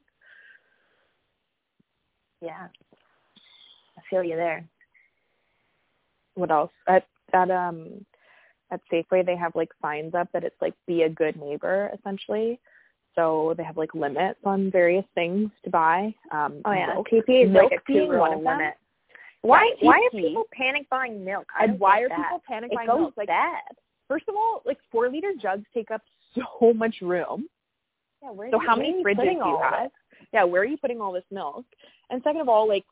[2.45, 2.67] Yeah.
[3.97, 4.63] I feel you there.
[6.36, 6.71] What else?
[6.88, 8.05] At at um
[8.71, 12.60] at Safeway they have like signs up that it's like be a good neighbor essentially.
[13.15, 16.13] So they have like limits on various things to buy.
[16.31, 17.08] Um Oh yeah, milk.
[17.10, 18.58] TP is milk like a being one of them.
[18.58, 18.73] limit.
[19.41, 19.71] Why?
[19.81, 21.45] Yeah, Why are people panic buying milk?
[21.58, 22.17] I and why are that.
[22.17, 23.13] people panic It buying goes milk?
[23.17, 23.62] Like bad.
[24.08, 26.01] first of all, like four liter jugs take up
[26.60, 27.47] so much room.
[28.21, 29.86] Yeah, where So how many fridges do you have?
[29.86, 29.91] it?
[30.36, 31.65] Yeah, where are you putting all this milk?
[32.10, 32.86] And second of all, like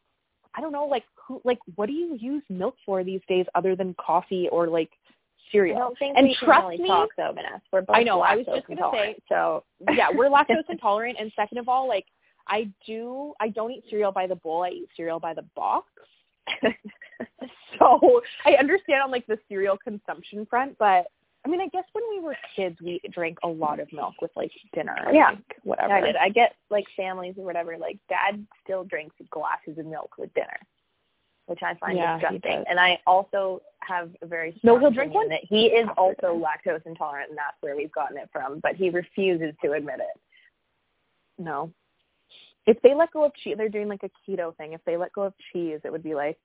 [0.55, 3.75] I don't know, like who like what do you use milk for these days other
[3.75, 5.77] than coffee or like I cereal?
[5.79, 7.61] don't think And we can trust really me- talk though, Vanessa.
[7.71, 11.31] We're both I know, I was just gonna say- so yeah, we're lactose intolerant and
[11.35, 12.05] second of all, like
[12.47, 15.87] I do I don't eat cereal by the bowl, I eat cereal by the box.
[17.79, 21.05] So I understand on like the cereal consumption front, but
[21.45, 24.31] I mean I guess when we were kids we drank a lot of milk with
[24.35, 24.95] like dinner.
[25.05, 25.31] and, Yeah.
[25.31, 25.93] like, whatever.
[25.93, 26.15] I did.
[26.15, 27.77] I get like families or whatever.
[27.77, 30.57] Like dad still drinks glasses of milk with dinner,
[31.47, 32.63] which I find Yeah, disgusting.
[32.69, 36.85] And I also have a very No, he'll drink one that he is also lactose
[36.85, 38.59] intolerant, and that's where we've gotten it from.
[38.59, 40.21] But he refuses to admit it.
[41.37, 41.71] No.
[42.65, 44.71] If they let go of cheese, they're doing like a keto thing.
[44.71, 46.39] If they let go of cheese, it would be like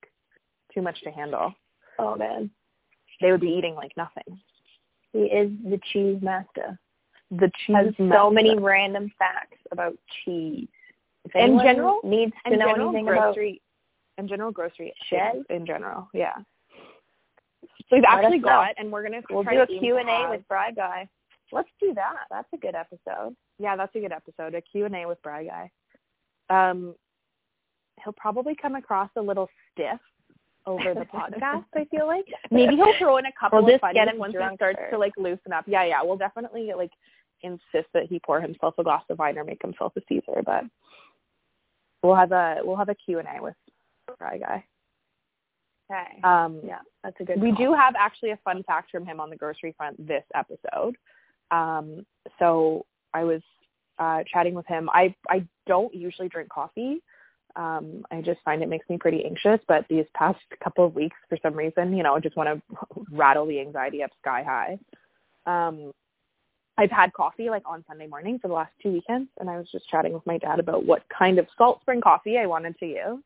[0.73, 1.53] too much to handle.
[1.97, 2.49] Oh man,
[3.21, 4.39] They would be eating like nothing.
[5.13, 6.79] He is the cheese master.
[7.31, 9.95] The cheese Has so many random facts about
[10.25, 10.67] cheese.
[11.25, 13.61] If In general- needs to know anything grocery,
[14.17, 15.43] in general grocery Shed?
[15.49, 16.09] in general.
[16.13, 16.33] Yeah.
[17.89, 18.47] So we've Let actually know.
[18.47, 21.07] got, and we're gonna We'll try do a to aim q&a with Bry Guy.
[21.51, 22.25] Let's do that.
[22.29, 23.35] That's a good episode.
[23.57, 24.53] Yeah, that's a good episode.
[24.55, 25.71] A Q and A with Bry Guy.
[26.49, 26.95] Um,
[28.03, 29.99] he'll probably come across a little stiff
[30.65, 31.65] over the podcast.
[31.75, 34.19] I feel like maybe he'll throw in a couple We'll of just funnies get him
[34.19, 35.65] once he starts to like loosen up.
[35.67, 36.03] Yeah, yeah.
[36.03, 36.91] We'll definitely like
[37.41, 40.63] insist that he pour himself a glass of wine or make himself a Caesar, but
[42.03, 43.55] we'll have a we'll have a Q and A with
[44.17, 44.65] Bry Guy.
[45.91, 46.21] Okay.
[46.23, 47.41] Um, yeah, that's a good.
[47.41, 47.65] we call.
[47.65, 50.95] do have actually a fun fact from him on the grocery front this episode.
[51.51, 52.05] Um,
[52.37, 53.41] so I was
[53.97, 54.89] uh, chatting with him.
[54.93, 57.01] I I don't usually drink coffee.
[57.59, 59.59] Um, I just find it makes me pretty anxious.
[59.67, 62.77] But these past couple of weeks, for some reason, you know, I just want to
[63.11, 64.79] rattle the anxiety up sky high.
[65.45, 65.91] Um,
[66.77, 69.67] I've had coffee like on Sunday morning for the last two weekends, and I was
[69.69, 72.85] just chatting with my dad about what kind of salt spring coffee I wanted to
[72.85, 73.23] use.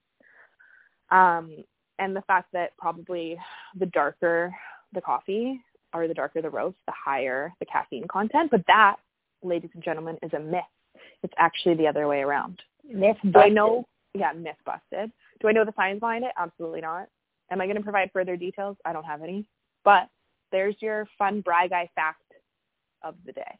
[1.12, 1.64] Um,
[2.00, 3.38] and the fact that probably
[3.80, 4.54] the darker
[4.94, 5.62] the coffee
[5.94, 8.50] or the darker the roast, the higher the caffeine content.
[8.50, 8.96] But that,
[9.44, 10.64] ladies and gentlemen, is a myth.
[11.22, 12.60] It's actually the other way around.
[12.92, 13.86] Myth Do I know?
[14.14, 15.12] Yeah, myth busted.
[15.42, 16.32] Do I know the science behind it?
[16.38, 17.08] Absolutely not.
[17.52, 18.78] Am I going to provide further details?
[18.86, 19.48] I don't have any.
[19.84, 20.08] But
[20.52, 22.22] there's your fun Bri Guy fact
[23.02, 23.60] of the day.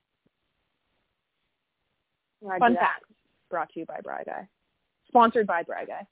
[2.42, 2.80] Roger Fun that.
[2.80, 3.06] fact
[3.50, 4.48] brought to you by Bri Guy.
[5.08, 6.08] Sponsored by Bri Guy.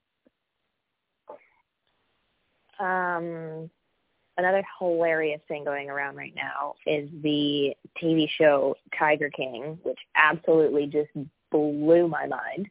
[2.80, 3.70] Um,
[4.38, 10.88] another hilarious thing going around right now is the TV show Tiger King, which absolutely
[10.88, 11.12] just
[11.52, 12.70] blew my mind.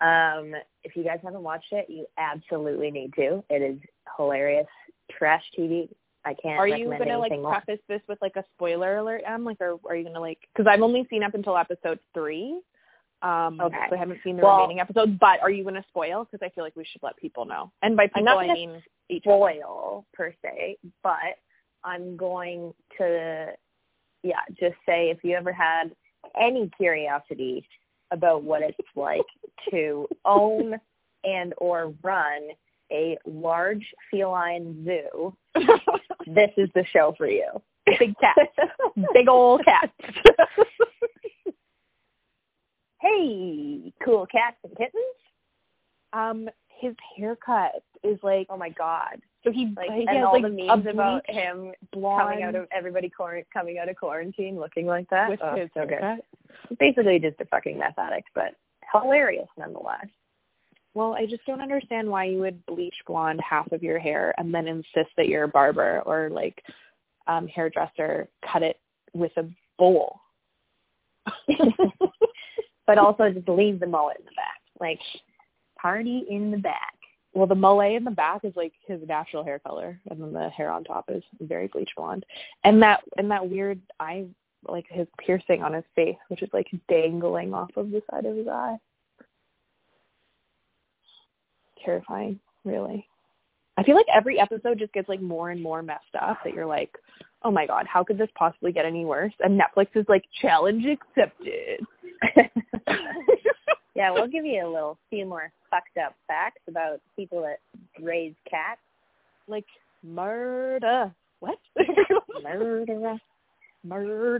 [0.00, 3.44] Um, if you guys haven't watched it, you absolutely need to.
[3.50, 3.78] It is
[4.16, 4.66] hilarious
[5.10, 5.88] trash TV.
[6.24, 7.52] I can't Are you gonna like more.
[7.52, 9.44] preface this with like a spoiler alert, Em?
[9.44, 10.38] Like, or are you gonna like?
[10.54, 12.60] Because I've only seen up until episode three.
[13.22, 13.76] Um, Okay.
[13.90, 15.12] So I haven't seen the Well- remaining episodes.
[15.20, 16.24] But are you gonna spoil?
[16.30, 17.70] Because I feel like we should let people know.
[17.82, 19.34] And by I'm people, not I mean each other.
[19.36, 21.38] spoil per se, but
[21.84, 23.54] I'm going to,
[24.22, 25.94] yeah, just say if you ever had
[26.38, 27.66] any curiosity
[28.10, 29.24] about what it's like
[29.70, 30.76] to own
[31.24, 32.48] and or run
[32.92, 35.36] a large feline zoo,
[36.26, 37.46] this is the show for you.
[37.98, 38.36] Big cat,
[39.12, 39.90] big old cat.
[43.00, 45.04] hey, cool cats and kittens.
[46.12, 46.48] um,
[46.80, 49.20] his haircut is like Oh my god!
[49.44, 52.54] so he Like he and has all like the memes about him blonde coming out
[52.54, 55.30] of everybody quar- coming out of quarantine looking like that.
[55.30, 56.20] with oh, his so good.
[56.78, 58.54] Basically just a fucking meth addict, but
[58.92, 60.06] hilarious nonetheless.
[60.94, 64.52] Well, I just don't understand why you would bleach blonde half of your hair and
[64.52, 66.62] then insist that your barber or like
[67.26, 68.78] um hairdresser cut it
[69.12, 69.48] with a
[69.78, 70.20] bowl.
[72.86, 74.60] but also just leave the mullet in the back.
[74.80, 75.00] Like
[75.80, 76.94] party in the back.
[77.32, 80.48] well, the mullet in the back is like his natural hair color, and then the
[80.50, 82.24] hair on top is very bleach blonde.
[82.64, 84.26] And that and that weird eye,
[84.66, 88.36] like his piercing on his face, which is like dangling off of the side of
[88.36, 88.76] his eye.
[91.84, 93.06] Terrifying, really.
[93.76, 96.66] I feel like every episode just gets like more and more messed up that you're
[96.66, 96.90] like,
[97.42, 99.32] oh my god, how could this possibly get any worse?
[99.40, 101.80] And Netflix is like, challenge accepted.
[103.94, 107.60] yeah, we'll give you a little few more fucked up facts about people that
[108.02, 108.80] raise cats.
[109.48, 109.64] like
[110.02, 111.14] murder.
[111.40, 111.58] What?
[112.42, 113.18] Murderer.
[113.84, 114.38] Murder.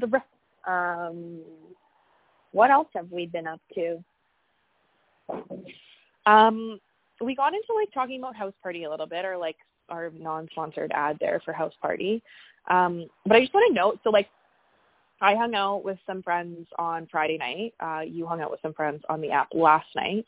[0.66, 1.40] Um
[2.53, 4.03] what else have we been up to?
[6.26, 6.81] Um,
[7.20, 9.57] we got into like talking about House Party a little bit, or like
[9.88, 12.22] our non-sponsored ad there for House Party.
[12.68, 14.29] Um, but I just want to note, so like,
[15.22, 17.74] I hung out with some friends on Friday night.
[17.79, 20.24] Uh, you hung out with some friends on the app last night,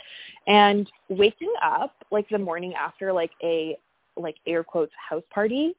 [0.46, 3.77] and waking up like the morning after like a
[4.16, 5.75] like air quotes house party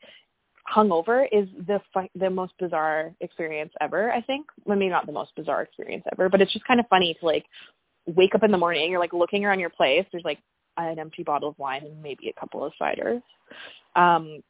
[0.72, 1.82] hungover is the
[2.16, 4.12] the most bizarre experience ever.
[4.12, 4.48] I think.
[4.66, 7.26] Well, maybe not the most bizarre experience ever, but it's just kind of funny to
[7.26, 7.46] like
[8.06, 10.40] wake up in the morning, you're like looking around your place, there's like
[10.78, 13.22] an empty bottle of wine and maybe a couple of ciders.
[13.96, 14.42] Um,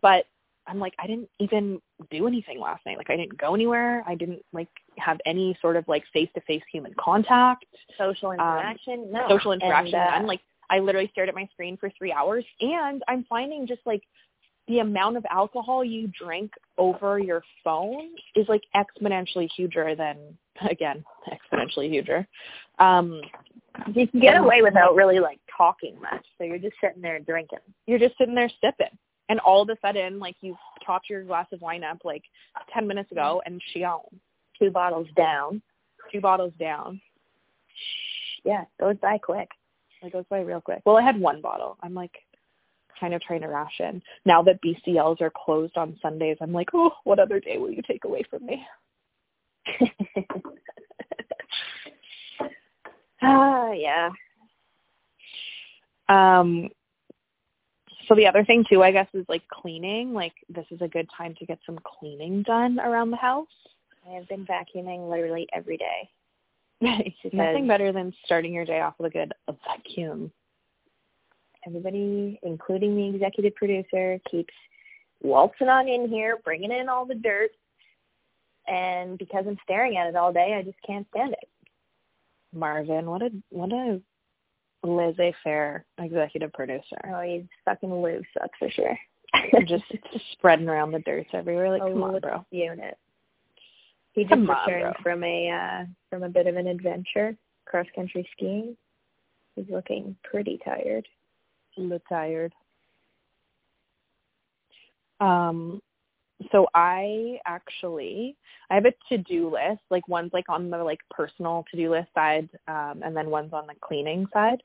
[0.00, 0.26] but
[0.66, 1.80] I'm like, I didn't even
[2.10, 2.96] do anything last night.
[2.96, 4.04] Like I didn't go anywhere.
[4.06, 7.64] I didn't like have any sort of like face to face human contact,
[7.98, 9.10] Social interaction?
[9.10, 9.26] no.
[9.28, 9.94] social interaction.
[9.94, 10.26] And, uh, none.
[10.26, 14.02] Like I literally stared at my screen for three hours and I'm finding just like
[14.68, 20.16] the amount of alcohol you drink over your phone is like exponentially huger than
[20.68, 21.04] again,
[21.52, 22.26] exponentially huger.
[22.78, 23.20] Um
[23.94, 26.24] you can get away without really like talking much.
[26.38, 27.58] So you're just sitting there drinking.
[27.86, 28.96] you're just sitting there sipping.
[29.28, 32.22] And all of a sudden, like you topped your glass of wine up like
[32.72, 34.00] ten minutes ago and she shion,
[34.58, 35.62] Two bottles down.
[36.12, 37.00] two bottles down.
[38.44, 39.48] Yeah, goes by quick.
[40.02, 40.80] It goes by real quick.
[40.84, 41.76] Well, I had one bottle.
[41.82, 42.12] I'm like
[42.98, 44.02] kind of trying to ration.
[44.24, 47.82] Now that BCLs are closed on Sundays, I'm like, oh, what other day will you
[47.86, 48.64] take away from me?
[53.22, 54.10] ah, yeah.
[56.08, 56.68] Um,
[58.08, 60.12] so the other thing too, I guess, is like cleaning.
[60.12, 63.46] Like this is a good time to get some cleaning done around the house.
[64.08, 66.10] I have been vacuuming literally every day.
[67.32, 69.32] Nothing better than starting your day off with a good
[69.64, 70.32] vacuum.
[71.66, 74.54] Everybody, including the executive producer, keeps
[75.22, 77.50] waltzing on in here, bringing in all the dirt.
[78.66, 81.48] and because I'm staring at it all day, I just can't stand it.
[82.52, 84.00] Marvin, what a what a
[84.82, 86.96] laissez-faire executive producer.
[87.12, 88.98] Oh, he's fucking loose, that's for sure.
[89.66, 91.70] just just spreading around the dirt everywhere.
[91.70, 92.44] Like, oh, come on, bro.
[92.50, 92.96] Unit.
[94.12, 95.02] He just Come returned bro.
[95.02, 97.36] from a uh, from a bit of an adventure,
[97.66, 98.76] cross country skiing.
[99.54, 101.06] He's looking pretty tired.
[101.80, 102.52] Little tired.
[105.20, 105.80] Um,
[106.52, 108.36] so I actually
[108.70, 109.82] I have a to do list.
[109.90, 113.52] Like one's like on the like personal to do list side, um, and then one's
[113.52, 114.62] on the cleaning side.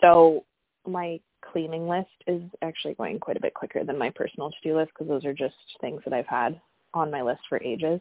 [0.00, 0.44] So
[0.86, 1.20] my
[1.52, 4.92] cleaning list is actually going quite a bit quicker than my personal to do list
[4.94, 6.60] because those are just things that I've had
[6.94, 8.00] on my list for ages,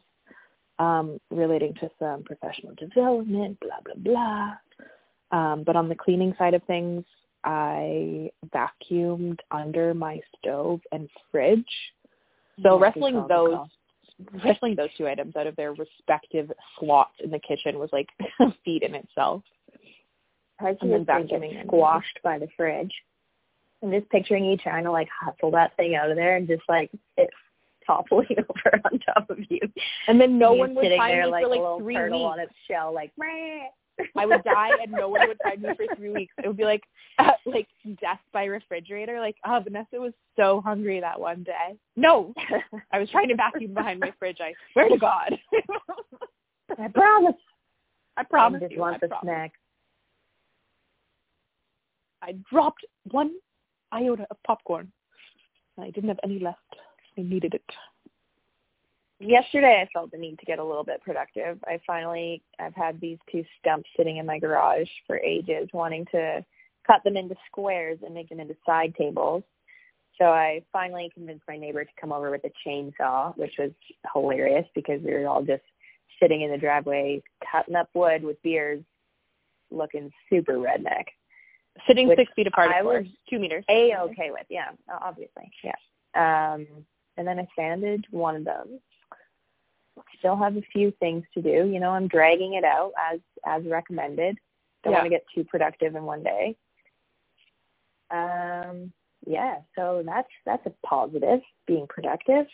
[0.79, 4.53] um, relating to some professional development, blah blah blah.
[5.31, 7.03] Um, but on the cleaning side of things,
[7.43, 11.65] I vacuumed under my stove and fridge.
[12.61, 16.51] So Yeah, wrestling good call, good those wrestling those two items out of their respective
[16.79, 18.07] slots in the kitchen was like
[18.39, 19.43] a feat in itself.
[20.59, 22.93] Parts of And this vacuuming get squashed by the fridge.
[23.81, 26.63] I'm just picturing you trying to like hustle that thing out of there and just
[26.69, 27.29] like it
[27.85, 29.59] toppling over on top of you.
[30.07, 32.33] And then no You one would sitting there like for a little three turtle weeks.
[32.33, 33.67] on its shell, like Meh.
[34.17, 36.33] I would die and no one would find me for three weeks.
[36.43, 36.83] It would be like
[37.45, 37.67] like
[38.01, 39.19] death by refrigerator.
[39.19, 41.77] Like, oh, Vanessa was so hungry that one day.
[41.95, 42.33] No,
[42.91, 44.37] I was trying to vacuum behind my fridge.
[44.39, 45.37] I swear to God.
[46.79, 47.35] I promise.
[48.17, 48.79] I promise I just you.
[48.79, 49.23] want I the promise.
[49.23, 49.51] snack.
[52.21, 53.31] I dropped one
[53.91, 54.91] iota of popcorn.
[55.79, 56.59] I didn't have any left.
[57.17, 57.63] I needed it.
[59.25, 61.57] Yesterday I felt the need to get a little bit productive.
[61.65, 66.43] I finally I've had these two stumps sitting in my garage for ages wanting to
[66.85, 69.43] cut them into squares and make them into side tables.
[70.19, 73.71] So I finally convinced my neighbor to come over with a chainsaw, which was
[74.13, 75.63] hilarious because we were all just
[76.21, 78.83] sitting in the driveway cutting up wood with beers
[79.71, 81.05] looking super redneck.
[81.87, 83.65] Sitting six feet apart, I was Two meters.
[83.69, 84.69] A okay with, yeah,
[85.01, 85.73] obviously, yeah.
[86.13, 86.67] Um,
[87.17, 88.79] and then I sanded one of them.
[90.19, 91.67] Still have a few things to do.
[91.67, 94.37] You know, I'm dragging it out as as recommended.
[94.83, 94.99] Don't Yeah.
[94.99, 96.55] want to get too productive in one day.
[98.09, 98.91] Um,
[99.25, 101.41] yeah, so that's that's a positive.
[101.67, 102.47] Being productive.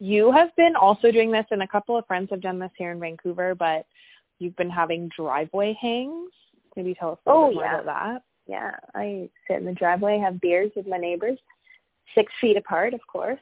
[0.00, 2.90] You have been also doing this, and a couple of friends have done this here
[2.90, 3.86] in Vancouver, but
[4.38, 6.32] you've been having driveway hangs.
[6.76, 7.80] Maybe tell us a little Oh, bit more yeah.
[7.80, 8.22] about that.
[8.46, 11.38] Yeah, I sit in the driveway, have beers with my neighbors,
[12.14, 13.40] six feet apart, of course.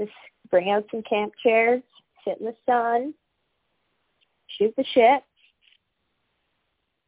[0.00, 0.12] Just
[0.50, 1.82] bring out some camp chairs,
[2.26, 3.14] sit in the sun,
[4.58, 5.22] shoot the shit.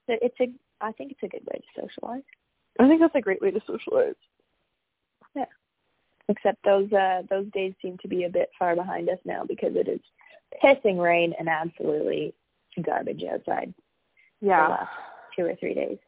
[0.06, 0.46] So It's a,
[0.80, 2.22] I think it's a good way to socialize.
[2.78, 4.14] I think that's a great way to socialize.
[5.34, 5.46] Yeah.
[6.28, 9.74] Except those uh those days seem to be a bit far behind us now because
[9.74, 10.00] it is
[10.62, 12.34] pissing rain and absolutely
[12.82, 13.72] garbage outside
[14.40, 14.68] the Yeah.
[14.68, 14.90] last
[15.34, 15.98] two or three days.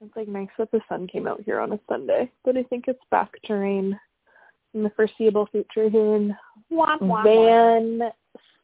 [0.00, 2.84] It's like nice that the sun came out here on a Sunday, but I think
[2.88, 3.98] it's back to rain
[4.74, 6.36] in the foreseeable future here in
[6.72, 7.24] womp, womp.
[7.24, 8.10] Van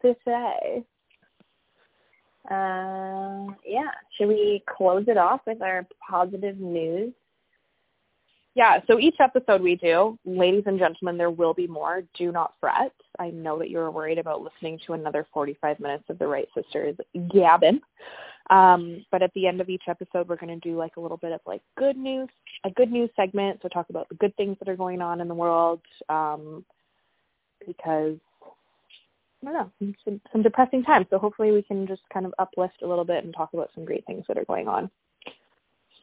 [0.02, 0.84] City.
[2.50, 3.90] Uh, yeah.
[4.16, 7.12] Should we close it off with our positive news?
[8.56, 12.02] Yeah, so each episode we do, ladies and gentlemen, there will be more.
[12.18, 12.92] Do not fret.
[13.18, 16.96] I know that you're worried about listening to another 45 minutes of the Wright sisters
[17.32, 17.80] gabbing.
[18.50, 21.16] Um, but at the end of each episode, we're going to do like a little
[21.16, 22.28] bit of like good news,
[22.64, 23.60] a good news segment.
[23.62, 25.80] So talk about the good things that are going on in the world.
[26.08, 26.64] Um,
[27.66, 28.16] because
[29.42, 31.06] I don't know, some, some depressing times.
[31.10, 33.84] So hopefully we can just kind of uplift a little bit and talk about some
[33.84, 34.90] great things that are going on.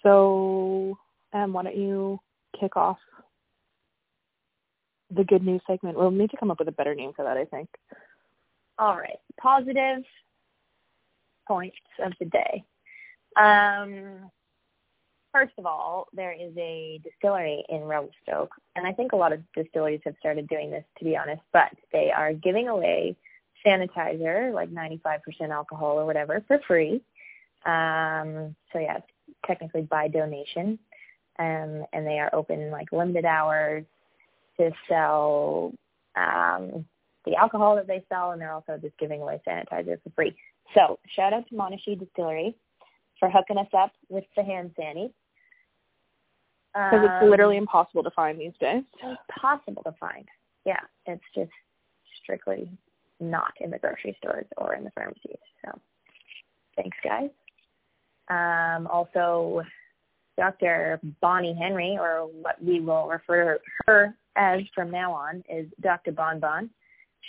[0.03, 0.97] So,
[1.33, 2.19] um, why don't you
[2.59, 2.97] kick off
[5.15, 5.97] the good news segment?
[5.97, 7.69] We'll need to come up with a better name for that, I think.
[8.79, 9.19] All right.
[9.39, 10.03] Positive
[11.47, 12.63] points of the day.
[13.35, 14.29] Um,
[15.31, 19.41] first of all, there is a distillery in Revelstoke, and I think a lot of
[19.55, 23.15] distilleries have started doing this, to be honest, but they are giving away
[23.65, 25.19] sanitizer, like 95%
[25.51, 27.01] alcohol or whatever, for free.
[27.65, 28.99] Um, so yeah,
[29.45, 30.79] technically by donation.
[31.39, 33.85] Um, and they are open like limited hours
[34.59, 35.71] to sell
[36.15, 36.85] um,
[37.25, 40.35] the alcohol that they sell, and they're also just giving away sanitizer for free.
[40.73, 42.55] So shout out to Monashee Distillery
[43.19, 45.13] for hooking us up with the hand sanitizer.
[46.73, 48.83] Because it's Um, literally impossible to find these days.
[49.01, 50.27] impossible to find.
[50.63, 51.51] Yeah, it's just
[52.21, 52.69] strictly
[53.19, 55.39] not in the grocery stores or in the pharmacies.
[55.65, 55.79] So
[56.75, 57.31] thanks, guys.
[58.27, 59.63] Um, also,
[60.37, 60.99] Dr.
[61.19, 66.11] Bonnie Henry, or what we will refer to her as from now on, is Dr.
[66.11, 66.69] Bon Bon.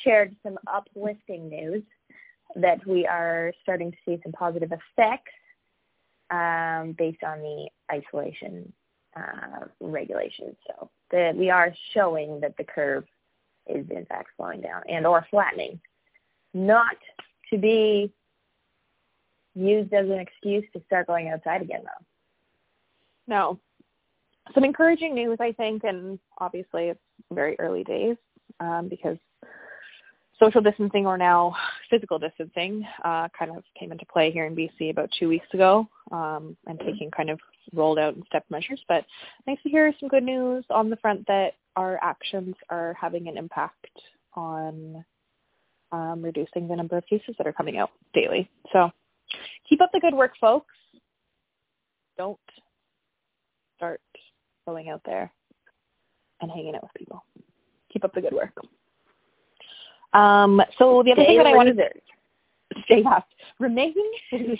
[0.05, 1.83] shared some uplifting news
[2.57, 5.33] that we are starting to see some positive effects
[6.31, 8.73] um, based on the isolation
[9.17, 10.57] uh, regulations.
[10.67, 13.05] So that we are showing that the curve
[13.67, 15.81] is in fact slowing down and or flattening.
[16.55, 16.97] Not
[17.51, 18.13] to be
[19.55, 22.05] used as an excuse to start going outside again though.
[23.27, 23.61] No.
[24.55, 27.01] Some encouraging news I think and obviously it's
[27.33, 28.17] very early days
[28.61, 29.17] um, because
[30.41, 31.55] social distancing or now
[31.91, 35.89] physical distancing uh, kind of came into play here in BC about two weeks ago
[36.13, 37.39] um, and taking kind of
[37.75, 38.81] rolled out and step measures.
[38.89, 39.05] But
[39.47, 43.37] nice to hear some good news on the front that our actions are having an
[43.37, 43.87] impact
[44.35, 45.05] on
[45.93, 48.51] um, reducing the number of cases that are coming out daily.
[48.73, 48.91] So
[49.69, 50.75] keep up the good work, folks.
[52.17, 52.39] Don't
[53.77, 54.01] start
[54.67, 55.33] going out there
[56.41, 57.25] and hanging out with people.
[57.93, 58.53] Keep up the good work.
[60.13, 61.89] Um, so the other Stay thing that I wanted to
[62.85, 63.27] stay up,
[63.59, 63.95] remain
[64.33, 64.59] losers.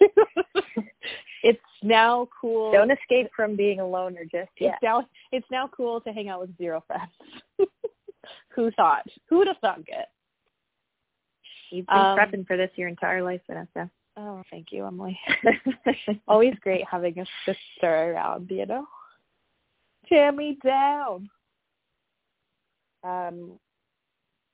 [1.42, 2.72] it's now cool.
[2.72, 4.74] Don't escape from being alone or just yet.
[4.74, 7.10] It's now it's now cool to hang out with zero friends.
[8.54, 9.04] Who thought?
[9.28, 10.06] Who would have thunk it?
[11.70, 13.90] You've been Um, prepping for this your entire life, Vanessa.
[14.16, 15.18] Oh, thank you, Emily.
[16.28, 18.86] Always great having a sister around, you know.
[20.06, 21.30] Tear me down.
[23.02, 23.58] Um,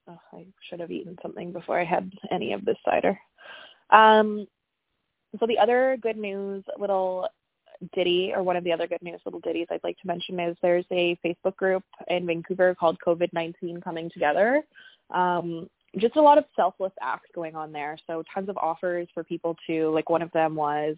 [0.09, 3.19] oh, I should have eaten something before I had any of this cider.
[3.91, 4.47] Um,
[5.39, 7.29] so the other good news little
[7.95, 10.57] ditty, or one of the other good news little ditties I'd like to mention is
[10.63, 14.63] there's a Facebook group in Vancouver called COVID-19 Coming Together.
[15.11, 17.97] Um, just a lot of selfless acts going on there.
[18.07, 20.97] So tons of offers for people to like one of them was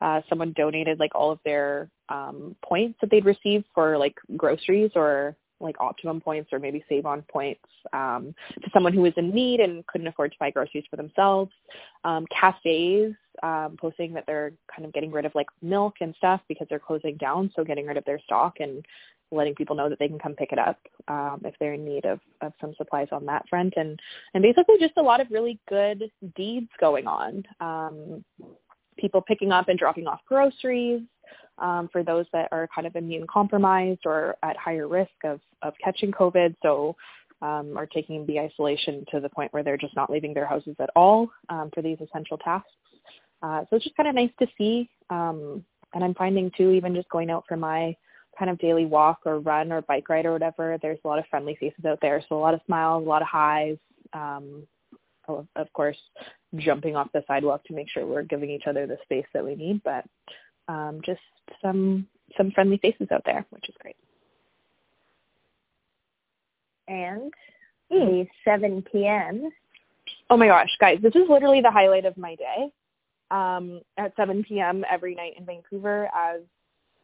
[0.00, 4.90] uh someone donated like all of their um points that they'd received for like groceries
[4.94, 9.30] or like optimum points or maybe save on points um to someone who was in
[9.30, 11.52] need and couldn't afford to buy groceries for themselves.
[12.04, 16.40] Um cafes um posting that they're kind of getting rid of like milk and stuff
[16.48, 18.84] because they're closing down, so getting rid of their stock and
[19.32, 22.04] letting people know that they can come pick it up um, if they're in need
[22.04, 24.00] of, of some supplies on that front and
[24.34, 28.24] and basically just a lot of really good deeds going on um,
[29.00, 31.02] people picking up and dropping off groceries
[31.58, 35.74] um, for those that are kind of immune compromised or at higher risk of, of
[35.82, 36.96] catching covid so
[37.42, 40.76] um, are taking the isolation to the point where they're just not leaving their houses
[40.78, 42.68] at all um, for these essential tasks
[43.42, 46.94] uh, so it's just kind of nice to see um, and i'm finding too even
[46.94, 47.94] just going out for my
[48.40, 51.26] kind of daily walk or run or bike ride or whatever, there's a lot of
[51.26, 52.24] friendly faces out there.
[52.26, 53.76] So a lot of smiles, a lot of highs.
[54.14, 54.66] Um,
[55.56, 55.98] of, course,
[56.56, 59.54] jumping off the sidewalk to make sure we're giving each other the space that we
[59.54, 60.04] need, but
[60.68, 61.20] um, just
[61.62, 62.06] some
[62.36, 63.96] some friendly faces out there, which is great.
[66.86, 67.32] And
[67.90, 69.50] the 7 p.m.
[70.28, 72.72] Oh my gosh, guys, this is literally the highlight of my day.
[73.30, 74.84] Um, at 7 p.m.
[74.90, 76.40] every night in Vancouver, as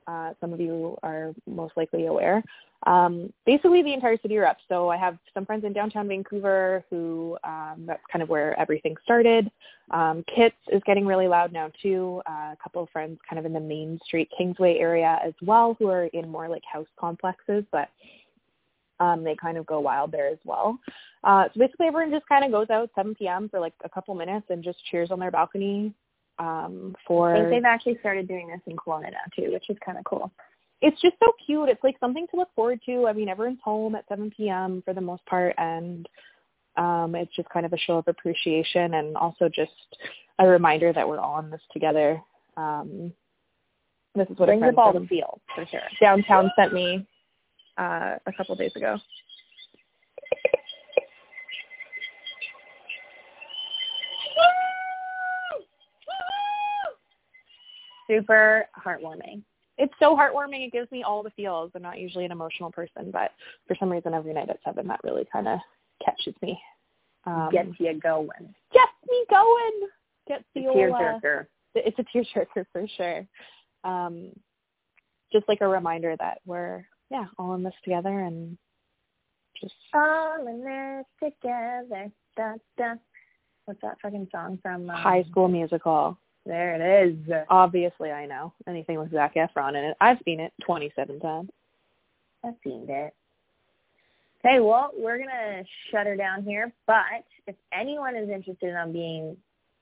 [0.07, 2.43] uh, some of you are most likely aware.
[2.87, 4.67] Um, basically, the entire city erupts.
[4.69, 8.97] So I have some friends in downtown Vancouver who um, that's kind of where everything
[9.03, 9.51] started.
[9.91, 12.23] Um, Kits is getting really loud now too.
[12.29, 15.75] Uh, a couple of friends kind of in the Main Street Kingsway area as well
[15.79, 17.89] who are in more like house complexes, but
[19.01, 20.79] um, they kind of go wild there as well.
[21.25, 23.49] Uh, so basically, everyone just kind of goes out 7 p.m.
[23.49, 25.93] for like a couple minutes and just cheers on their balcony
[26.39, 27.35] um, for.
[27.35, 30.05] I think they've actually started doing this in Kelowna now too, which is kind of
[30.05, 30.31] cool.
[30.81, 31.69] it's just so cute.
[31.69, 33.07] It's like something to look forward to.
[33.07, 34.83] I mean, everyone's home at 7 p.m.
[34.85, 36.09] for the most part, and
[36.77, 39.73] um, it's just kind of a show of appreciation and also just
[40.39, 42.21] a reminder that we're all in this together.
[42.57, 43.13] Um,
[44.15, 45.81] this is what Brings up all the feels for sure.
[46.01, 47.07] downtown sent me
[47.79, 48.99] uh, a couple days ago.
[58.09, 59.43] Super heartwarming.
[59.79, 60.67] It's so heartwarming.
[60.67, 61.71] It gives me all the feels.
[61.75, 63.33] I'm not usually an emotional person, but
[63.67, 65.59] for some reason, every night at seven, that really kind of
[66.05, 66.59] catches me.
[67.25, 68.55] Um, Gets you going.
[68.73, 69.89] gets me going.
[70.29, 71.47] Gets the uh, tearjerker.
[71.75, 73.27] it's a tearjerker for sure.
[73.85, 74.31] Um,
[75.33, 78.57] just like a reminder that we're yeah all in this together and
[79.61, 82.11] just All in this together.
[82.37, 82.95] Da, da.
[83.65, 84.89] What's that fucking song from?
[84.89, 86.19] Um, high school musical.
[86.47, 87.17] There it is.
[87.51, 89.97] Obviously, I know anything with Zac Efron in it.
[90.01, 91.51] I've seen it 27 times.
[92.45, 93.13] I've seen it.
[94.45, 96.73] Okay, well, we're gonna shut her down here.
[96.87, 99.37] But if anyone is interested in being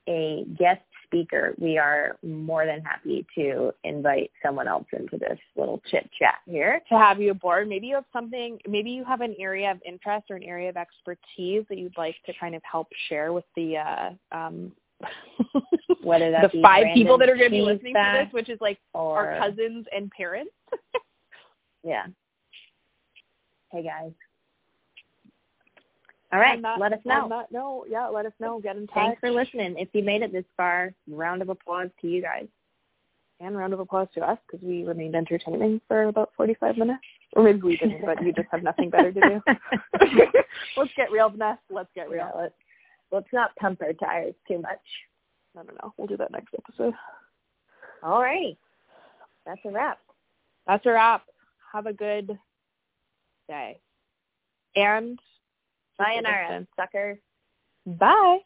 [0.09, 5.83] a guest speaker, we are more than happy to invite someone else into this little
[5.91, 6.81] chit chat here.
[6.89, 7.69] To have you aboard.
[7.69, 10.79] Maybe you have something, maybe you have an area of interest or an area of
[10.79, 14.73] expertise that you'd like to kind of help share with the, uh, um,
[16.03, 18.59] whether that the five people that are going to be listening to this, which is
[18.61, 20.53] like or, our cousins and parents.
[21.85, 22.07] yeah.
[23.71, 24.13] Hey guys.
[26.33, 27.29] All right, that, let us know.
[27.29, 28.59] That, no, yeah, let us know.
[28.61, 28.95] Get in touch.
[28.95, 29.77] Thanks for listening.
[29.79, 32.49] If you made it this far, round of applause to you guys.
[33.41, 37.03] And round of applause to us because we remained entertaining for about 45 minutes.
[37.35, 39.43] Or maybe we didn't, but you just have nothing better to do.
[40.77, 41.59] let's get real, Vanessa.
[41.71, 42.31] Let's get real.
[42.35, 42.55] Yeah, let's,
[43.11, 44.81] let's not pump our tires too much.
[45.57, 45.93] I don't know.
[45.97, 46.95] We'll do that next episode.
[48.03, 48.57] All right.
[49.47, 49.99] That's a wrap.
[50.67, 51.23] That's a wrap.
[51.73, 52.39] Have a good
[53.49, 53.81] day.
[54.77, 55.19] And
[56.01, 57.19] sayonara, suckers.
[57.87, 58.39] Bye.